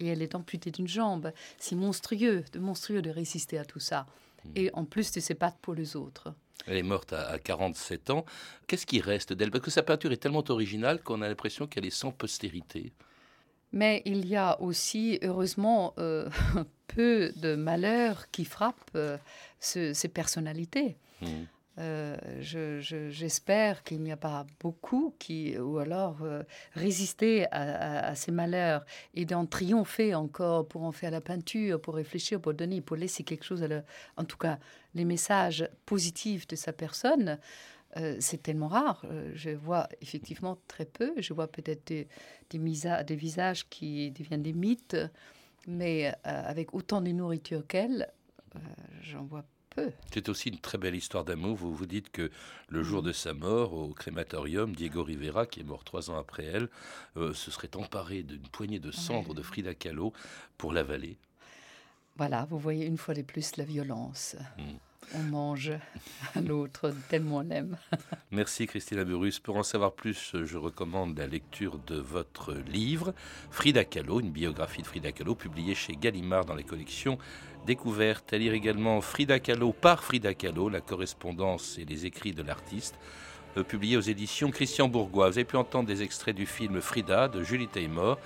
et 0.00 0.08
elle 0.08 0.22
est 0.22 0.34
amputée 0.34 0.70
d'une 0.70 0.88
jambe. 0.88 1.32
C'est 1.58 1.76
monstrueux, 1.76 2.44
de 2.52 2.58
monstrueux 2.58 3.02
de 3.02 3.10
résister 3.10 3.58
à 3.58 3.64
tout 3.64 3.80
ça. 3.80 4.06
Et 4.56 4.70
en 4.72 4.84
plus 4.84 5.12
de 5.12 5.20
se 5.20 5.34
battre 5.34 5.58
pour 5.58 5.74
les 5.74 5.94
autres. 5.94 6.34
Elle 6.66 6.76
est 6.76 6.82
morte 6.82 7.12
à, 7.12 7.28
à 7.28 7.38
47 7.38 8.10
ans. 8.10 8.24
Qu'est-ce 8.66 8.86
qui 8.86 9.00
reste 9.00 9.32
d'elle? 9.32 9.52
Parce 9.52 9.62
que 9.62 9.70
sa 9.70 9.84
peinture 9.84 10.10
est 10.10 10.16
tellement 10.16 10.42
originale 10.48 11.00
qu'on 11.02 11.22
a 11.22 11.28
l'impression 11.28 11.68
qu'elle 11.68 11.86
est 11.86 11.90
sans 11.90 12.10
postérité. 12.10 12.92
Mais 13.72 14.02
il 14.04 14.26
y 14.26 14.36
a 14.36 14.60
aussi, 14.60 15.18
heureusement, 15.22 15.94
euh, 15.98 16.28
peu 16.88 17.32
de 17.36 17.54
malheurs 17.54 18.30
qui 18.30 18.44
frappent 18.44 18.90
euh, 18.96 19.16
ce- 19.60 19.92
ces 19.94 20.08
personnalités. 20.08 20.96
Mhm. 21.22 21.46
Euh, 21.78 22.18
je- 22.40 22.80
je- 22.80 23.08
J'espère 23.08 23.82
qu'il 23.82 24.02
n'y 24.02 24.12
a 24.12 24.18
pas 24.18 24.44
beaucoup 24.60 25.14
qui, 25.18 25.56
ou 25.58 25.78
alors 25.78 26.18
résister 26.74 27.46
à, 27.46 27.62
à- 27.62 28.06
à 28.10 28.14
ces 28.14 28.30
malheurs 28.30 28.84
et 29.14 29.24
d'en 29.24 29.46
triompher 29.46 30.14
encore 30.14 30.68
pour 30.68 30.82
en 30.84 30.92
faire 30.92 31.10
la 31.10 31.22
peinture, 31.22 31.80
pour 31.80 31.94
réfléchir, 31.94 32.40
pour 32.42 32.52
donner, 32.52 32.82
pour 32.82 32.96
laisser 32.96 33.22
quelque 33.24 33.44
chose, 33.44 33.62
à 33.62 33.68
en 34.18 34.24
tout 34.24 34.36
cas 34.36 34.58
les 34.94 35.06
messages 35.06 35.66
positifs 35.86 36.46
de 36.46 36.56
sa 36.56 36.74
personne. 36.74 37.38
Euh, 37.96 38.16
c'est 38.20 38.42
tellement 38.42 38.68
rare. 38.68 39.02
Euh, 39.04 39.30
je 39.34 39.50
vois 39.50 39.88
effectivement 40.00 40.58
très 40.68 40.84
peu. 40.86 41.12
Je 41.18 41.32
vois 41.34 41.48
peut-être 41.48 41.86
des, 41.86 42.08
des, 42.50 42.58
misa- 42.58 43.04
des 43.04 43.16
visages 43.16 43.68
qui 43.68 44.10
deviennent 44.10 44.42
des 44.42 44.52
mythes, 44.52 44.96
mais 45.66 46.08
euh, 46.08 46.12
avec 46.24 46.74
autant 46.74 47.00
de 47.00 47.10
nourriture 47.10 47.66
qu'elle, 47.66 48.12
euh, 48.56 48.58
j'en 49.02 49.24
vois 49.24 49.44
peu. 49.70 49.90
C'est 50.12 50.28
aussi 50.28 50.50
une 50.50 50.58
très 50.58 50.76
belle 50.76 50.94
histoire 50.94 51.24
d'amour. 51.24 51.56
Vous 51.56 51.74
vous 51.74 51.86
dites 51.86 52.10
que 52.10 52.30
le 52.68 52.82
jour 52.82 53.02
de 53.02 53.12
sa 53.12 53.32
mort 53.32 53.72
au 53.72 53.94
crématorium, 53.94 54.74
Diego 54.76 55.02
Rivera, 55.02 55.46
qui 55.46 55.60
est 55.60 55.64
mort 55.64 55.82
trois 55.84 56.10
ans 56.10 56.18
après 56.18 56.44
elle, 56.44 56.68
se 57.16 57.50
serait 57.50 57.74
emparé 57.76 58.22
d'une 58.22 58.46
poignée 58.48 58.80
de 58.80 58.90
cendres 58.90 59.32
de 59.34 59.40
Frida 59.40 59.74
Kahlo 59.74 60.12
pour 60.58 60.74
l'avaler. 60.74 61.16
Voilà, 62.16 62.44
vous 62.44 62.58
voyez 62.58 62.84
une 62.84 62.98
fois 62.98 63.14
de 63.14 63.22
plus 63.22 63.56
la 63.56 63.64
violence. 63.64 64.36
Mm. 64.58 64.62
On 65.14 65.22
mange 65.22 65.72
à 66.34 66.40
l'autre 66.40 66.94
tellement 67.08 67.42
on. 67.42 67.76
Merci 68.30 68.66
Christina 68.66 69.04
Burus. 69.04 69.40
Pour 69.40 69.56
en 69.56 69.62
savoir 69.62 69.92
plus, 69.92 70.36
je 70.44 70.56
recommande 70.56 71.18
la 71.18 71.26
lecture 71.26 71.78
de 71.86 71.96
votre 71.96 72.54
livre, 72.54 73.14
Frida 73.50 73.84
Kahlo, 73.84 74.20
une 74.20 74.30
biographie 74.30 74.82
de 74.82 74.86
Frida 74.86 75.12
Kahlo, 75.12 75.34
publiée 75.34 75.74
chez 75.74 75.94
Gallimard 75.94 76.44
dans 76.44 76.54
les 76.54 76.64
collections 76.64 77.18
Découvertes. 77.66 78.32
À 78.32 78.38
lire 78.38 78.54
également 78.54 79.00
Frida 79.00 79.38
Kahlo 79.38 79.72
par 79.72 80.02
Frida 80.02 80.34
Kahlo, 80.34 80.68
la 80.68 80.80
correspondance 80.80 81.78
et 81.78 81.84
les 81.84 82.06
écrits 82.06 82.32
de 82.32 82.42
l'artiste, 82.42 82.98
euh, 83.56 83.62
publié 83.62 83.96
aux 83.96 84.00
éditions 84.00 84.50
Christian 84.50 84.88
Bourgois. 84.88 85.30
Vous 85.30 85.38
avez 85.38 85.44
pu 85.44 85.56
entendre 85.56 85.86
des 85.86 86.02
extraits 86.02 86.34
du 86.34 86.46
film 86.46 86.80
Frida 86.80 87.28
de 87.28 87.42
Julie 87.42 87.68
Taymor, 87.68 88.18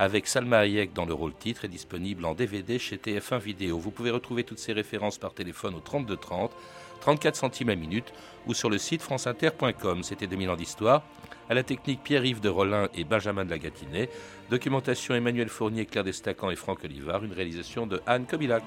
avec 0.00 0.26
Salma 0.26 0.60
Hayek 0.60 0.94
dans 0.94 1.04
le 1.04 1.12
rôle 1.12 1.34
titre, 1.34 1.66
est 1.66 1.68
disponible 1.68 2.24
en 2.24 2.32
DVD 2.32 2.78
chez 2.78 2.96
TF1 2.96 3.38
Vidéo. 3.38 3.78
Vous 3.78 3.90
pouvez 3.90 4.10
retrouver 4.10 4.44
toutes 4.44 4.58
ces 4.58 4.72
références 4.72 5.18
par 5.18 5.34
téléphone 5.34 5.74
au 5.74 5.80
32 5.80 6.16
30, 6.16 6.50
34 7.02 7.36
centimes 7.36 7.68
la 7.68 7.76
minute 7.76 8.10
ou 8.46 8.54
sur 8.54 8.70
le 8.70 8.78
site 8.78 9.02
franceinter.com. 9.02 10.02
C'était 10.02 10.26
2000 10.26 10.48
ans 10.48 10.56
d'histoire. 10.56 11.02
À 11.50 11.54
la 11.54 11.62
technique 11.62 12.02
Pierre-Yves 12.02 12.40
de 12.40 12.48
Rollin 12.48 12.88
et 12.94 13.04
Benjamin 13.04 13.44
de 13.44 13.50
la 13.50 13.58
Gâtinais. 13.58 14.08
Documentation 14.48 15.14
Emmanuel 15.14 15.50
Fournier, 15.50 15.84
Claire 15.84 16.04
Destacan 16.04 16.50
et 16.50 16.56
Franck 16.56 16.82
Olivard. 16.82 17.22
Une 17.22 17.34
réalisation 17.34 17.86
de 17.86 18.00
Anne 18.06 18.24
Kobilac. 18.24 18.64